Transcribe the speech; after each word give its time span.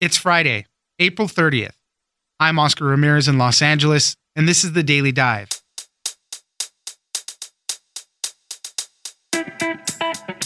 It's 0.00 0.16
Friday, 0.16 0.64
April 1.00 1.26
30th. 1.26 1.72
I'm 2.38 2.60
Oscar 2.60 2.84
Ramirez 2.84 3.26
in 3.26 3.36
Los 3.36 3.60
Angeles, 3.60 4.14
and 4.36 4.46
this 4.46 4.62
is 4.62 4.72
the 4.72 4.84
Daily 4.84 5.10
Dive. 5.10 5.48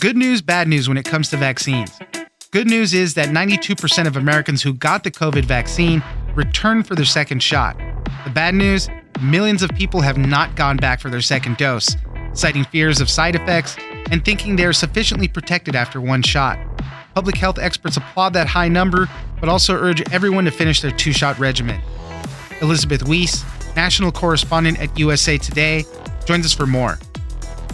Good 0.00 0.16
news, 0.16 0.40
bad 0.40 0.68
news 0.68 0.88
when 0.88 0.96
it 0.96 1.04
comes 1.04 1.28
to 1.28 1.36
vaccines. 1.36 2.00
Good 2.50 2.66
news 2.66 2.94
is 2.94 3.12
that 3.12 3.28
92% 3.28 4.06
of 4.06 4.16
Americans 4.16 4.62
who 4.62 4.72
got 4.72 5.04
the 5.04 5.10
COVID 5.10 5.44
vaccine 5.44 6.02
returned 6.34 6.86
for 6.86 6.94
their 6.94 7.04
second 7.04 7.42
shot. 7.42 7.76
The 8.24 8.30
bad 8.30 8.54
news 8.54 8.88
millions 9.20 9.62
of 9.62 9.68
people 9.74 10.00
have 10.00 10.16
not 10.16 10.56
gone 10.56 10.78
back 10.78 10.98
for 10.98 11.10
their 11.10 11.20
second 11.20 11.58
dose, 11.58 11.94
citing 12.32 12.64
fears 12.64 13.02
of 13.02 13.10
side 13.10 13.36
effects 13.36 13.76
and 14.10 14.24
thinking 14.24 14.56
they 14.56 14.64
are 14.64 14.72
sufficiently 14.72 15.28
protected 15.28 15.76
after 15.76 16.00
one 16.00 16.22
shot. 16.22 16.58
Public 17.14 17.36
health 17.36 17.58
experts 17.58 17.98
applaud 17.98 18.32
that 18.32 18.46
high 18.46 18.68
number, 18.68 19.06
but 19.42 19.48
also 19.48 19.74
urge 19.74 20.00
everyone 20.12 20.44
to 20.44 20.52
finish 20.52 20.80
their 20.80 20.92
two 20.92 21.12
shot 21.12 21.36
regimen. 21.40 21.82
Elizabeth 22.60 23.02
Weise, 23.02 23.44
national 23.74 24.12
correspondent 24.12 24.78
at 24.80 24.96
USA 24.96 25.36
Today, 25.36 25.84
joins 26.24 26.46
us 26.46 26.52
for 26.52 26.64
more. 26.64 26.96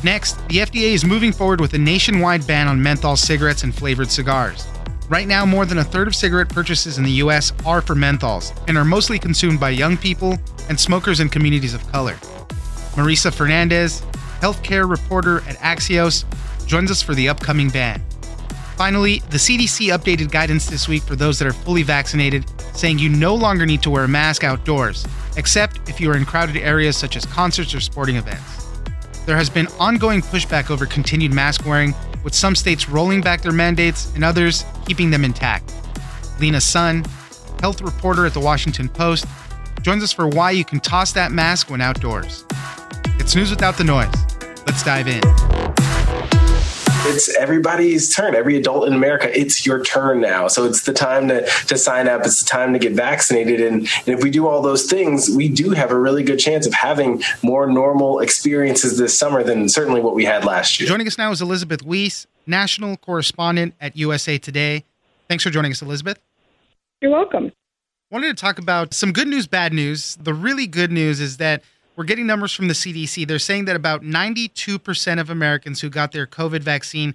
Next, 0.03 0.39
the 0.49 0.61
FDA 0.61 0.95
is 0.95 1.05
moving 1.05 1.31
forward 1.31 1.61
with 1.61 1.75
a 1.75 1.79
nationwide 1.79 2.47
ban 2.47 2.69
on 2.69 2.83
menthol 2.83 3.17
cigarettes 3.17 3.65
and 3.65 3.75
flavored 3.75 4.11
cigars. 4.11 4.67
Right 5.11 5.29
now, 5.29 5.45
more 5.45 5.67
than 5.67 5.77
a 5.77 5.85
third 5.85 6.09
of 6.09 6.15
cigarette 6.15 6.49
purchases 6.49 6.97
in 6.97 7.05
the 7.05 7.21
US 7.23 7.53
are 7.67 7.83
for 7.83 7.95
menthols 7.95 8.59
and 8.67 8.79
are 8.79 8.85
mostly 8.85 9.19
consumed 9.19 9.61
by 9.61 9.69
young 9.69 9.99
people 9.99 10.39
and 10.71 10.81
smokers 10.81 11.21
in 11.21 11.29
communities 11.29 11.75
of 11.75 11.87
color. 11.93 12.15
Marisa 12.95 13.31
Fernandez, 13.31 14.01
healthcare 14.41 14.89
reporter 14.89 15.41
at 15.41 15.59
Axios, 15.59 16.25
joins 16.67 16.91
us 16.91 17.03
for 17.03 17.15
the 17.15 17.29
upcoming 17.29 17.69
ban. 17.69 18.03
Finally, 18.79 19.19
the 19.31 19.37
CDC 19.37 19.89
updated 19.89 20.31
guidance 20.31 20.67
this 20.67 20.87
week 20.87 21.03
for 21.03 21.17
those 21.17 21.37
that 21.41 21.49
are 21.49 21.53
fully 21.53 21.83
vaccinated, 21.83 22.49
saying 22.75 22.97
you 22.97 23.09
no 23.09 23.35
longer 23.35 23.67
need 23.67 23.83
to 23.83 23.91
wear 23.91 24.05
a 24.05 24.09
mask 24.09 24.45
outdoors, 24.45 25.05
except 25.37 25.89
if 25.89 26.01
you 26.01 26.09
are 26.09 26.17
in 26.17 26.25
crowded 26.25 26.57
areas 26.57 26.97
such 26.97 27.17
as 27.17 27.27
concerts 27.27 27.75
or 27.75 27.81
sporting 27.81 28.15
events. 28.15 28.69
There 29.27 29.35
has 29.35 29.51
been 29.51 29.67
ongoing 29.81 30.23
pushback 30.23 30.71
over 30.71 30.87
continued 30.87 31.35
mask 31.35 31.67
wearing, 31.67 31.93
with 32.23 32.37
some 32.37 32.55
states 32.55 32.89
rolling 32.89 33.21
back 33.21 33.43
their 33.43 33.51
mandates 33.51 34.15
and 34.15 34.23
others 34.23 34.65
keeping 34.87 35.11
them 35.11 35.25
intact. 35.25 35.75
Lena 36.39 36.61
Sun, 36.61 37.05
health 37.59 37.83
reporter 37.83 38.27
at 38.27 38.33
the 38.33 38.39
Washington 38.39 38.89
Post, 38.89 39.25
joins 39.83 40.05
us 40.05 40.13
for 40.13 40.29
why 40.29 40.53
you 40.53 40.65
can 40.65 40.79
toss 40.79 41.11
that 41.15 41.33
mask 41.33 41.69
when 41.69 41.81
outdoors. 41.81 42.45
It's 43.19 43.35
news 43.35 43.51
without 43.51 43.77
the 43.77 43.83
noise. 43.83 44.15
Let's 44.67 44.85
dive 44.85 45.09
in 45.09 45.58
it's 47.09 47.35
everybody's 47.37 48.15
turn. 48.15 48.35
Every 48.35 48.57
adult 48.57 48.87
in 48.87 48.93
America, 48.93 49.37
it's 49.39 49.65
your 49.67 49.83
turn 49.83 50.21
now. 50.21 50.49
So 50.49 50.65
it's 50.65 50.83
the 50.83 50.93
time 50.93 51.29
to 51.29 51.47
to 51.67 51.77
sign 51.77 52.09
up. 52.09 52.25
It's 52.25 52.43
the 52.43 52.49
time 52.49 52.73
to 52.73 52.79
get 52.79 52.93
vaccinated. 52.93 53.61
And, 53.61 53.81
and 53.81 54.09
if 54.09 54.23
we 54.23 54.31
do 54.31 54.47
all 54.47 54.63
those 54.63 54.85
things, 54.85 55.31
we 55.31 55.49
do 55.49 55.71
have 55.71 55.91
a 55.91 55.99
really 55.99 56.23
good 56.23 56.39
chance 56.39 56.67
of 56.67 56.75
having 56.75 57.23
more 57.43 57.67
normal 57.67 58.21
experiences 58.21 58.99
this 58.99 59.19
summer 59.19 59.43
than 59.43 59.69
certainly 59.69 60.01
what 60.01 60.15
we 60.15 60.25
had 60.25 60.45
last 60.45 60.79
year. 60.79 60.89
Joining 60.89 61.07
us 61.07 61.19
now 61.19 61.31
is 61.31 61.41
Elizabeth 61.41 61.85
Weise, 61.85 62.27
national 62.47 62.97
correspondent 62.99 63.75
at 63.81 63.97
USA 63.97 64.39
Today. 64.39 64.85
Thanks 65.29 65.45
for 65.45 65.51
joining 65.51 65.73
us, 65.73 65.83
Elizabeth. 65.83 66.19
You're 67.01 67.13
welcome. 67.13 67.53
Wanted 68.11 68.29
to 68.29 68.41
talk 68.41 68.59
about 68.59 68.95
some 68.95 69.13
good 69.13 69.29
news, 69.29 69.47
bad 69.47 69.73
news. 69.73 70.17
The 70.17 70.33
really 70.33 70.67
good 70.67 70.91
news 70.91 71.21
is 71.21 71.37
that 71.37 71.63
we're 71.99 72.05
getting 72.05 72.29
numbers 72.29 72.53
from 72.53 72.69
the 72.69 72.75
CDC. 72.75 73.27
They're 73.27 73.41
saying 73.41 73.65
that 73.65 73.75
about 73.75 74.03
92% 74.03 75.21
of 75.21 75.31
Americans 75.31 75.81
who 75.81 75.91
got 75.91 76.13
their 76.13 76.29
COVID 76.29 76.61
vaccine 76.61 77.13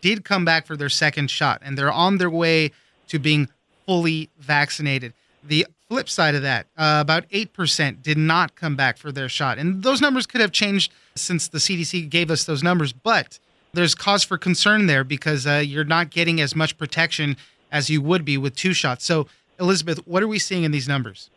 did 0.00 0.24
come 0.24 0.44
back 0.44 0.66
for 0.66 0.76
their 0.76 0.88
second 0.88 1.30
shot, 1.30 1.62
and 1.64 1.78
they're 1.78 1.92
on 1.92 2.18
their 2.18 2.28
way 2.28 2.72
to 3.06 3.20
being 3.20 3.48
fully 3.86 4.30
vaccinated. 4.40 5.12
The 5.44 5.68
flip 5.88 6.08
side 6.08 6.34
of 6.34 6.42
that, 6.42 6.66
uh, 6.76 6.98
about 7.00 7.28
8% 7.30 8.02
did 8.02 8.18
not 8.18 8.56
come 8.56 8.74
back 8.74 8.96
for 8.96 9.12
their 9.12 9.28
shot. 9.28 9.58
And 9.58 9.84
those 9.84 10.00
numbers 10.00 10.26
could 10.26 10.40
have 10.40 10.50
changed 10.50 10.92
since 11.14 11.46
the 11.46 11.58
CDC 11.58 12.10
gave 12.10 12.28
us 12.28 12.42
those 12.42 12.64
numbers, 12.64 12.92
but 12.92 13.38
there's 13.72 13.94
cause 13.94 14.24
for 14.24 14.36
concern 14.36 14.86
there 14.86 15.04
because 15.04 15.46
uh, 15.46 15.62
you're 15.64 15.84
not 15.84 16.10
getting 16.10 16.40
as 16.40 16.56
much 16.56 16.76
protection 16.76 17.36
as 17.70 17.88
you 17.88 18.02
would 18.02 18.24
be 18.24 18.36
with 18.36 18.56
two 18.56 18.72
shots. 18.72 19.04
So, 19.04 19.28
Elizabeth, 19.60 20.04
what 20.08 20.24
are 20.24 20.28
we 20.28 20.40
seeing 20.40 20.64
in 20.64 20.72
these 20.72 20.88
numbers? 20.88 21.30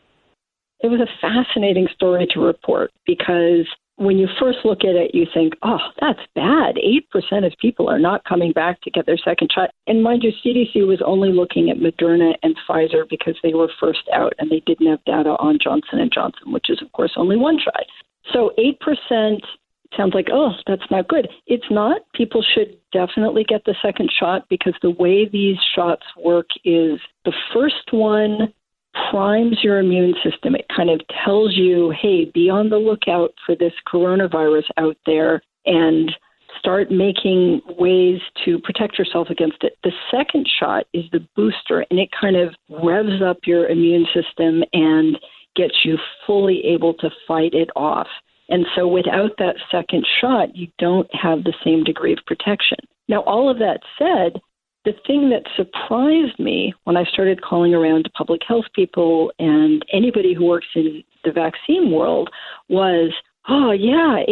It 0.81 0.87
was 0.87 1.01
a 1.01 1.19
fascinating 1.21 1.87
story 1.93 2.27
to 2.31 2.39
report 2.39 2.91
because 3.05 3.67
when 3.97 4.17
you 4.17 4.27
first 4.39 4.59
look 4.63 4.83
at 4.83 4.95
it, 4.95 5.15
you 5.15 5.25
think, 5.33 5.53
oh, 5.63 5.79
that's 5.99 6.19
bad. 6.35 6.75
8% 6.75 7.45
of 7.45 7.53
people 7.59 7.89
are 7.89 7.97
not 7.97 8.23
coming 8.25 8.51
back 8.51 8.79
to 8.81 8.91
get 8.91 9.07
their 9.07 9.17
second 9.17 9.49
shot. 9.53 9.71
And 9.87 10.03
mind 10.03 10.23
you, 10.23 10.31
CDC 10.45 10.85
was 10.85 11.01
only 11.03 11.31
looking 11.31 11.71
at 11.71 11.77
Moderna 11.77 12.33
and 12.43 12.55
Pfizer 12.69 13.09
because 13.09 13.35
they 13.41 13.55
were 13.55 13.71
first 13.79 14.07
out 14.13 14.33
and 14.37 14.51
they 14.51 14.61
didn't 14.67 14.87
have 14.87 15.03
data 15.05 15.31
on 15.39 15.57
Johnson 15.61 16.07
& 16.11 16.13
Johnson, 16.13 16.51
which 16.51 16.69
is, 16.69 16.79
of 16.83 16.91
course, 16.91 17.13
only 17.17 17.37
one 17.37 17.57
shot. 17.59 17.85
So 18.31 18.51
8% 18.59 19.39
sounds 19.95 20.13
like, 20.13 20.27
oh, 20.31 20.51
that's 20.67 20.91
not 20.91 21.07
good. 21.07 21.27
It's 21.47 21.71
not. 21.71 22.01
People 22.13 22.43
should 22.53 22.77
definitely 22.93 23.45
get 23.45 23.65
the 23.65 23.75
second 23.81 24.11
shot 24.19 24.47
because 24.47 24.75
the 24.83 24.91
way 24.91 25.27
these 25.27 25.57
shots 25.75 26.05
work 26.23 26.47
is 26.63 26.99
the 27.25 27.33
first 27.51 27.91
one 27.91 28.53
primes 29.09 29.57
your 29.63 29.79
immune 29.79 30.15
system. 30.23 30.55
It 30.55 30.65
kind 30.75 30.89
of 30.89 31.01
tells 31.25 31.55
you, 31.55 31.93
hey, 32.01 32.25
be 32.25 32.49
on 32.49 32.69
the 32.69 32.77
lookout 32.77 33.33
for 33.45 33.55
this 33.55 33.73
coronavirus 33.91 34.65
out 34.77 34.97
there 35.05 35.41
and 35.65 36.11
start 36.59 36.91
making 36.91 37.61
ways 37.77 38.19
to 38.45 38.59
protect 38.59 38.97
yourself 38.97 39.29
against 39.29 39.63
it. 39.63 39.77
The 39.83 39.91
second 40.11 40.47
shot 40.59 40.85
is 40.93 41.05
the 41.11 41.25
booster, 41.35 41.85
and 41.89 41.99
it 41.99 42.09
kind 42.19 42.35
of 42.35 42.55
revs 42.83 43.21
up 43.23 43.37
your 43.45 43.67
immune 43.67 44.05
system 44.13 44.63
and 44.73 45.17
gets 45.55 45.75
you 45.83 45.97
fully 46.25 46.63
able 46.65 46.93
to 46.95 47.09
fight 47.27 47.53
it 47.53 47.69
off. 47.75 48.07
And 48.49 48.65
so 48.75 48.87
without 48.87 49.31
that 49.39 49.55
second 49.71 50.05
shot, 50.21 50.55
you 50.55 50.67
don't 50.79 51.09
have 51.13 51.43
the 51.43 51.53
same 51.63 51.83
degree 51.83 52.13
of 52.13 52.19
protection. 52.25 52.77
Now, 53.09 53.21
all 53.23 53.49
of 53.49 53.59
that 53.59 53.81
said, 53.97 54.41
the 54.87 54.93
thing 55.05 55.29
that 55.29 55.43
surprised 55.57 56.39
me 56.39 56.73
when 56.85 56.95
I 56.95 57.03
started 57.03 57.41
calling 57.41 57.73
around 57.73 58.05
to 58.05 58.09
public 58.11 58.39
health 58.47 58.63
people 58.73 59.33
and 59.37 59.85
anybody 59.91 60.33
who 60.33 60.45
works 60.45 60.67
in 60.75 61.03
the 61.25 61.31
vaccine 61.33 61.91
world 61.91 62.29
was, 62.69 63.11
oh, 63.49 63.71
yeah, 63.71 64.23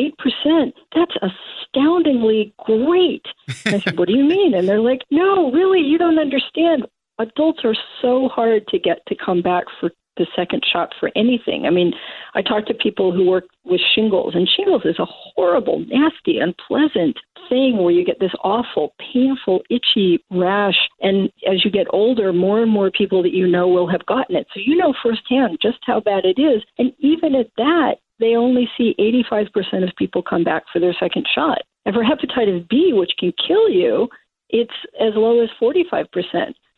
8%. 0.48 0.72
That's 0.96 1.12
astoundingly 1.22 2.54
great. 2.60 3.26
I 3.66 3.82
said, 3.82 4.00
what 4.00 4.08
do 4.08 4.16
you 4.16 4.24
mean? 4.24 4.54
And 4.54 4.66
they're 4.66 4.80
like, 4.80 5.02
no, 5.12 5.52
really, 5.52 5.82
you 5.82 5.98
don't 5.98 6.20
understand. 6.20 6.86
Adults 7.20 7.60
are 7.66 7.76
so 8.02 8.30
hard 8.30 8.66
to 8.70 8.80
get 8.80 9.06
to 9.08 9.16
come 9.16 9.42
back 9.42 9.66
for 9.82 9.92
the 10.18 10.28
second 10.36 10.64
shot 10.72 10.94
for 11.00 11.12
anything. 11.16 11.66
I 11.66 11.70
mean, 11.70 11.94
I 12.34 12.42
talk 12.42 12.66
to 12.68 12.74
people 12.74 13.12
who 13.12 13.26
work 13.26 13.46
with 13.64 13.82
shingles, 13.94 14.36
and 14.36 14.48
shingles 14.48 14.84
is 14.86 15.00
a 15.00 15.06
horrible, 15.06 15.84
nasty, 15.88 16.40
unpleasant 16.40 17.18
thing 17.50 17.78
where 17.78 17.92
you 17.92 18.06
get 18.06 18.20
this 18.20 18.34
awful, 18.44 18.94
painful, 19.14 19.62
itchy 19.70 20.24
rash. 20.32 20.78
And 21.02 21.30
as 21.50 21.64
you 21.64 21.72
get 21.72 21.88
older, 21.92 22.34
more 22.34 22.62
and 22.62 22.72
more 22.72 22.92
people 22.92 23.22
that 23.24 23.34
you 23.34 23.48
know 23.48 23.68
will 23.68 23.90
have 23.90 24.06
gotten 24.06 24.36
it. 24.36 24.48
So 24.54 24.60
you 24.66 24.76
know 24.76 24.94
firsthand 25.04 25.60
just 25.62 25.80
how 25.84 26.00
bad 26.00 26.26
it 26.26 26.40
is. 26.42 26.64
And 26.78 26.92
even 27.00 27.36
at 27.36 27.52
that, 27.58 27.96
they 28.20 28.36
only 28.36 28.70
see 28.78 28.96
85% 29.32 29.84
of 29.84 29.96
people 29.98 30.24
come 30.24 30.44
back 30.44 30.64
for 30.72 30.80
their 30.80 30.96
second 31.00 31.26
shot. 31.34 31.60
And 31.86 31.94
for 31.94 32.04
hepatitis 32.04 32.68
B, 32.70 32.92
which 32.94 33.12
can 33.20 33.34
kill 33.48 33.70
you, 33.70 34.08
it's 34.50 34.74
as 35.00 35.14
low 35.16 35.44
as 35.44 35.50
45%. 35.62 36.06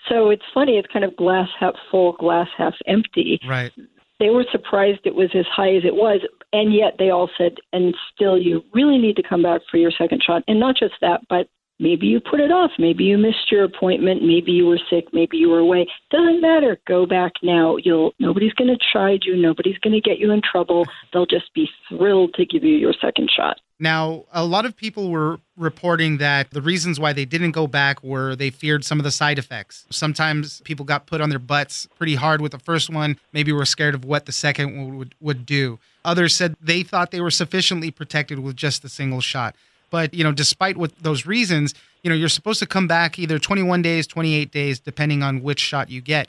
So 0.09 0.29
it's 0.29 0.43
funny, 0.53 0.77
it's 0.77 0.91
kind 0.91 1.05
of 1.05 1.15
glass 1.15 1.49
half 1.59 1.75
full, 1.91 2.13
glass 2.13 2.47
half 2.57 2.73
empty. 2.85 3.39
Right. 3.47 3.71
They 4.19 4.29
were 4.29 4.45
surprised 4.51 5.01
it 5.03 5.15
was 5.15 5.29
as 5.35 5.45
high 5.45 5.75
as 5.75 5.83
it 5.85 5.93
was, 5.93 6.21
and 6.51 6.73
yet 6.73 6.95
they 6.97 7.11
all 7.11 7.29
said, 7.37 7.55
and 7.71 7.93
still, 8.13 8.37
you 8.37 8.63
really 8.73 8.97
need 8.97 9.15
to 9.17 9.23
come 9.23 9.43
back 9.43 9.61
for 9.69 9.77
your 9.77 9.91
second 9.91 10.23
shot. 10.25 10.43
And 10.47 10.59
not 10.59 10.75
just 10.75 10.95
that, 11.01 11.21
but 11.29 11.47
maybe 11.79 12.07
you 12.07 12.19
put 12.19 12.39
it 12.39 12.51
off. 12.51 12.71
Maybe 12.79 13.03
you 13.03 13.17
missed 13.17 13.51
your 13.51 13.63
appointment. 13.63 14.23
Maybe 14.23 14.51
you 14.51 14.65
were 14.65 14.79
sick. 14.89 15.05
Maybe 15.13 15.37
you 15.37 15.49
were 15.49 15.59
away. 15.59 15.85
Doesn't 16.09 16.41
matter. 16.41 16.79
Go 16.87 17.05
back 17.05 17.33
now. 17.43 17.77
You'll 17.77 18.13
nobody's 18.19 18.53
going 18.53 18.69
to 18.69 18.85
chide 18.91 19.21
you. 19.23 19.35
Nobody's 19.35 19.77
going 19.79 19.93
to 19.93 20.01
get 20.01 20.17
you 20.17 20.31
in 20.31 20.41
trouble. 20.41 20.85
They'll 21.13 21.27
just 21.27 21.53
be 21.53 21.69
thrilled 21.89 22.33
to 22.35 22.45
give 22.45 22.63
you 22.63 22.75
your 22.75 22.93
second 22.99 23.29
shot. 23.35 23.59
Now, 23.79 24.25
a 24.31 24.43
lot 24.43 24.65
of 24.65 24.75
people 24.75 25.11
were 25.11 25.39
reporting 25.55 26.17
that 26.17 26.49
the 26.49 26.63
reasons 26.63 26.99
why 26.99 27.13
they 27.13 27.25
didn't 27.25 27.51
go 27.51 27.67
back 27.67 28.03
were 28.03 28.35
they 28.35 28.49
feared 28.49 28.83
some 28.83 28.99
of 28.99 29.03
the 29.03 29.11
side 29.11 29.37
effects. 29.37 29.85
Sometimes 29.91 30.61
people 30.61 30.83
got 30.83 31.05
put 31.05 31.21
on 31.21 31.29
their 31.29 31.37
butts 31.37 31.87
pretty 31.95 32.15
hard 32.15 32.41
with 32.41 32.53
the 32.53 32.59
first 32.59 32.89
one, 32.89 33.19
maybe 33.33 33.51
were 33.51 33.65
scared 33.65 33.93
of 33.93 34.03
what 34.03 34.25
the 34.25 34.31
second 34.31 34.75
one 34.75 34.97
would, 34.97 35.15
would 35.19 35.45
do. 35.45 35.77
Others 36.03 36.35
said 36.35 36.55
they 36.59 36.81
thought 36.81 37.11
they 37.11 37.21
were 37.21 37.29
sufficiently 37.29 37.91
protected 37.91 38.39
with 38.39 38.55
just 38.55 38.81
the 38.81 38.89
single 38.89 39.21
shot. 39.21 39.55
But, 39.91 40.13
you 40.13 40.23
know, 40.23 40.31
despite 40.31 40.75
what 40.77 40.97
those 40.99 41.25
reasons, 41.25 41.75
you 42.01 42.09
know, 42.09 42.15
you're 42.15 42.29
supposed 42.29 42.59
to 42.59 42.65
come 42.65 42.87
back 42.87 43.19
either 43.19 43.37
21 43.37 43.81
days, 43.83 44.07
28 44.07 44.51
days, 44.51 44.79
depending 44.79 45.21
on 45.21 45.43
which 45.43 45.59
shot 45.59 45.89
you 45.89 46.01
get. 46.01 46.27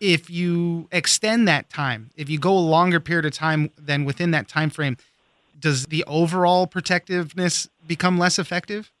If 0.00 0.30
you 0.30 0.88
extend 0.92 1.48
that 1.48 1.70
time, 1.70 2.10
if 2.16 2.28
you 2.28 2.38
go 2.38 2.56
a 2.56 2.58
longer 2.58 3.00
period 3.00 3.26
of 3.26 3.32
time 3.32 3.70
than 3.78 4.04
within 4.04 4.30
that 4.30 4.48
time 4.48 4.70
frame, 4.70 4.96
does 5.64 5.86
the 5.86 6.04
overall 6.06 6.66
protectiveness 6.66 7.66
become 7.86 8.18
less 8.18 8.38
effective? 8.38 8.92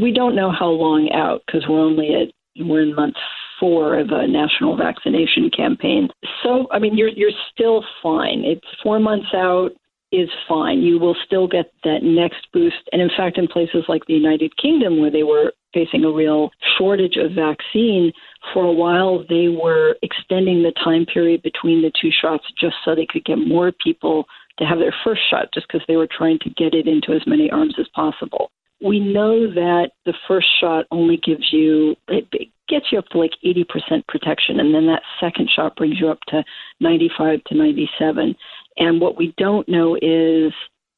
We 0.00 0.12
don't 0.12 0.36
know 0.36 0.52
how 0.52 0.68
long 0.68 1.10
out 1.12 1.42
because 1.44 1.66
we're 1.68 1.80
only 1.80 2.14
at 2.14 2.32
we're 2.64 2.82
in 2.82 2.94
month 2.94 3.16
four 3.58 3.98
of 3.98 4.10
a 4.10 4.28
national 4.28 4.76
vaccination 4.76 5.50
campaign. 5.50 6.08
So, 6.44 6.68
I 6.70 6.78
mean, 6.78 6.96
you're 6.96 7.08
you're 7.08 7.36
still 7.52 7.84
fine. 8.00 8.44
It's 8.44 8.66
four 8.84 9.00
months 9.00 9.26
out 9.34 9.70
is 10.12 10.28
fine. 10.48 10.78
You 10.78 11.00
will 11.00 11.16
still 11.26 11.48
get 11.48 11.72
that 11.82 12.04
next 12.04 12.46
boost. 12.52 12.88
And 12.92 13.02
in 13.02 13.10
fact, 13.16 13.36
in 13.36 13.48
places 13.48 13.84
like 13.88 14.02
the 14.06 14.14
United 14.14 14.56
Kingdom, 14.56 15.00
where 15.00 15.10
they 15.10 15.24
were 15.24 15.52
facing 15.74 16.04
a 16.04 16.10
real 16.12 16.50
shortage 16.78 17.16
of 17.16 17.32
vaccine, 17.32 18.12
for 18.52 18.64
a 18.64 18.72
while 18.72 19.24
they 19.28 19.48
were 19.48 19.96
extending 20.02 20.62
the 20.62 20.72
time 20.84 21.04
period 21.04 21.42
between 21.42 21.82
the 21.82 21.90
two 22.00 22.10
shots 22.12 22.44
just 22.60 22.76
so 22.84 22.94
they 22.94 23.08
could 23.10 23.24
get 23.24 23.38
more 23.38 23.72
people 23.82 24.26
to 24.58 24.64
have 24.64 24.78
their 24.78 24.94
first 25.04 25.22
shot, 25.30 25.48
just 25.52 25.66
because 25.68 25.84
they 25.88 25.96
were 25.96 26.08
trying 26.10 26.38
to 26.40 26.50
get 26.50 26.74
it 26.74 26.86
into 26.86 27.12
as 27.12 27.26
many 27.26 27.50
arms 27.50 27.74
as 27.78 27.86
possible. 27.94 28.50
We 28.84 29.00
know 29.00 29.52
that 29.52 29.90
the 30.04 30.14
first 30.28 30.46
shot 30.60 30.86
only 30.90 31.16
gives 31.16 31.52
you, 31.52 31.96
it 32.08 32.50
gets 32.68 32.86
you 32.92 32.98
up 32.98 33.06
to 33.08 33.18
like 33.18 33.32
80% 33.44 34.06
protection, 34.08 34.60
and 34.60 34.74
then 34.74 34.86
that 34.86 35.02
second 35.20 35.48
shot 35.54 35.76
brings 35.76 35.98
you 35.98 36.08
up 36.08 36.20
to 36.28 36.44
95 36.80 37.42
to 37.44 37.54
97. 37.54 38.34
And 38.76 39.00
what 39.00 39.16
we 39.16 39.34
don't 39.38 39.68
know 39.68 39.96
is 40.00 40.52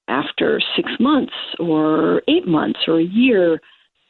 after 0.09 0.61
six 0.75 0.91
months 0.99 1.33
or 1.59 2.23
eight 2.29 2.47
months 2.47 2.81
or 2.87 3.01
a 3.01 3.05
year, 3.05 3.61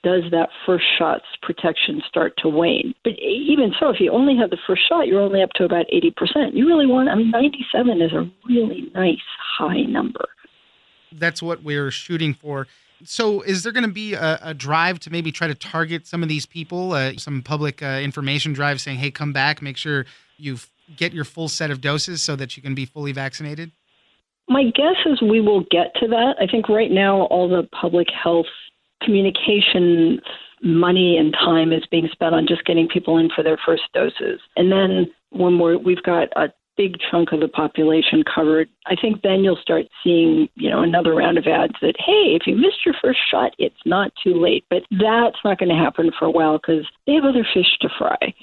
does 0.06 0.23
that 0.31 0.50
first 0.64 0.85
shot's 0.97 1.25
protection 1.43 2.00
start 2.08 2.35
to 2.38 2.49
wane? 2.49 2.94
But 3.03 3.14
even 3.19 3.75
so, 3.81 3.88
if 3.88 3.99
you 3.99 4.12
only 4.12 4.37
have 4.37 4.50
the 4.50 4.58
first 4.64 4.82
shot, 4.88 5.08
you're 5.08 5.20
only 5.20 5.43
up 5.43 5.50
to 5.56 5.64
about 5.64 5.87
80%. 5.93 6.55
You 6.55 6.64
really 6.64 6.87
want, 6.87 7.08
I 7.08 7.17
mean, 7.17 7.32
97 7.32 8.00
is 8.00 8.12
a 8.12 8.31
really 8.49 8.88
nice 8.94 9.19
high 9.58 9.82
number. 9.82 10.25
That's 11.11 11.43
what 11.43 11.64
we're 11.64 11.91
shooting 11.91 12.35
for. 12.35 12.69
So, 13.03 13.43
is 13.43 13.64
there 13.64 13.73
going 13.73 13.85
to 13.85 13.93
be 13.93 14.14
a, 14.14 14.38
a, 14.43 14.55
drive 14.55 15.00
to 15.00 15.11
maybe 15.11 15.32
try 15.32 15.49
to 15.49 15.56
target 15.56 16.06
some 16.06 16.23
of 16.23 16.29
these 16.29 16.47
people, 16.47 16.93
uh, 16.93 17.14
some 17.17 17.43
public 17.43 17.82
uh, 17.82 18.00
information 18.00 18.52
drive 18.52 18.81
saying, 18.81 18.99
hey, 18.99 19.11
come 19.11 19.32
back, 19.32 19.61
make 19.61 19.76
sure 19.76 20.06
you 20.38 20.59
get 20.97 21.12
your 21.12 21.25
full 21.25 21.49
set 21.49 21.73
of 21.73 21.81
doses 21.81 22.23
so 22.23 22.37
that 22.37 22.56
you 22.56 22.62
can 22.62 22.76
be 22.76 22.87
fully 22.87 23.11
vaccinated? 23.11 23.73
My 24.49 24.62
guess 24.62 24.97
is 25.05 25.20
we 25.20 25.41
will 25.41 25.62
get 25.62 25.93
to 25.97 26.06
that. 26.06 26.37
I 26.41 26.47
think 26.47 26.69
right 26.69 26.93
now, 26.93 27.23
all 27.23 27.49
the 27.49 27.69
public 27.79 28.06
health 28.11 28.47
communication 29.06 30.20
money 30.62 31.17
and 31.17 31.32
time 31.32 31.73
is 31.73 31.87
being 31.91 32.08
spent 32.12 32.35
on 32.35 32.47
just 32.47 32.64
getting 32.64 32.88
people 32.88 33.19
in 33.19 33.31
for 33.35 33.43
their 33.43 33.58
first 33.64 33.85
doses. 33.94 34.41
And 34.56 34.73
then 34.73 35.06
when 35.31 35.58
we're, 35.58 35.79
we've 35.79 36.03
got 36.03 36.29
a 36.37 36.53
big 36.76 36.97
chunk 37.11 37.32
of 37.32 37.41
the 37.41 37.49
population 37.49 38.23
covered, 38.23 38.69
I 38.87 38.97
think 39.00 39.23
then 39.23 39.44
you'll 39.44 39.56
start 39.56 39.87
seeing, 40.03 40.49
you 40.55 40.70
know, 40.70 40.82
another 40.82 41.14
round 41.14 41.38
of 41.38 41.47
ads 41.47 41.75
that, 41.81 41.94
hey, 41.99 42.37
if 42.37 42.47
you 42.47 42.56
missed 42.56 42.85
your 42.85 42.94
first 43.00 43.20
shot, 43.31 43.53
it's 43.58 43.81
not 43.85 44.12
too 44.23 44.35
late. 44.35 44.64
But 44.69 44.82
that's 44.91 45.38
not 45.44 45.59
going 45.59 45.70
to 45.70 45.75
happen 45.75 46.11
for 46.19 46.26
a 46.26 46.31
while 46.31 46.59
because 46.59 46.87
they 47.06 47.14
have 47.14 47.25
other 47.25 47.47
fish 47.55 47.79
to 47.81 47.88
fry. 47.99 48.35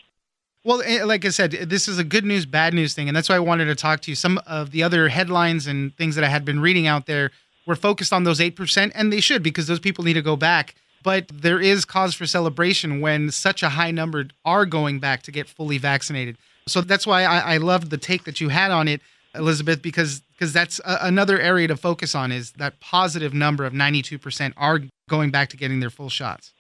Well, 0.66 0.82
eh, 0.86 1.04
like 1.04 1.26
I 1.26 1.30
said, 1.30 1.52
this 1.52 1.88
is 1.88 2.00
a 2.00 2.04
good 2.04 2.24
news, 2.24 2.46
bad 2.46 2.74
news 2.74 2.94
thing. 2.94 3.08
And 3.08 3.16
that's 3.16 3.28
why 3.28 3.36
I 3.36 3.40
wanted 3.40 3.66
to 3.66 3.76
talk 3.76 4.00
to 4.02 4.12
you. 4.12 4.16
Some 4.16 4.40
of 4.48 4.72
the 4.72 4.82
other 4.82 5.10
headlines 5.10 5.68
and 5.68 5.96
things 5.98 6.16
that 6.16 6.24
I 6.24 6.30
had 6.30 6.46
been 6.46 6.60
reading 6.60 6.88
out 6.88 7.06
there 7.06 7.32
were 7.66 7.76
focused 7.76 8.14
on 8.14 8.24
those 8.24 8.40
8%, 8.40 8.92
and 8.94 9.12
they 9.12 9.20
should 9.20 9.44
because 9.44 9.68
those 9.68 9.80
people 9.80 10.04
need 10.04 10.14
to 10.14 10.22
go 10.22 10.36
back. 10.36 10.76
But 11.04 11.28
there 11.28 11.60
is 11.60 11.86
cause 11.86 12.14
for 12.14 12.26
celebration 12.26 13.02
when 13.02 13.30
such 13.32 13.62
a 13.62 13.70
high 13.70 13.92
number 13.92 14.26
are 14.46 14.66
going 14.66 15.00
back 15.00 15.24
to 15.24 15.32
get 15.32 15.50
fully 15.50 15.78
vaccinated. 15.78 16.38
So 16.68 16.82
that's 16.82 17.06
why 17.06 17.24
I, 17.24 17.56
I 17.56 17.58
the 17.58 17.98
take 18.00 18.24
that 18.24 18.40
you 18.40 18.50
had 18.50 18.72
on 18.72 18.88
it, 18.88 19.02
Elizabeth, 19.36 19.82
because 19.82 20.22
because 20.32 20.54
that's 20.54 20.80
a, 20.80 21.00
another 21.02 21.40
area 21.40 21.68
to 21.68 21.78
focus 21.78 22.16
on 22.16 22.32
is 22.32 22.52
that 22.54 22.80
positive 22.80 23.34
number 23.34 23.66
of 23.66 23.74
92% 23.74 24.54
are 24.58 24.82
going 25.10 25.32
back 25.32 25.50
to 25.50 25.58
getting 25.58 25.80
their 25.80 25.90
full 25.90 26.10
shots. 26.10 26.54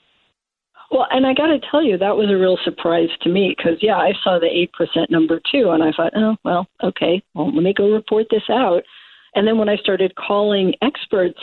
Well, 0.89 1.07
and 1.09 1.25
I 1.25 1.33
got 1.33 1.47
to 1.47 1.59
tell 1.71 1.83
you, 1.83 1.97
that 1.97 2.15
was 2.15 2.29
a 2.29 2.38
real 2.38 2.57
surprise 2.63 3.09
to 3.23 3.29
me 3.29 3.56
because, 3.57 3.79
yeah, 3.81 3.97
I 3.97 4.13
saw 4.23 4.39
the 4.39 4.45
8% 4.79 5.09
number 5.09 5.41
too. 5.51 5.71
And 5.71 5.83
I 5.83 5.91
thought, 5.91 6.13
oh, 6.15 6.35
well, 6.45 6.67
okay, 6.83 7.23
well, 7.33 7.53
let 7.53 7.63
me 7.63 7.73
go 7.73 7.91
report 7.91 8.27
this 8.29 8.44
out. 8.49 8.83
And 9.35 9.47
then 9.47 9.57
when 9.57 9.69
I 9.69 9.77
started 9.77 10.15
calling 10.15 10.74
experts, 10.81 11.39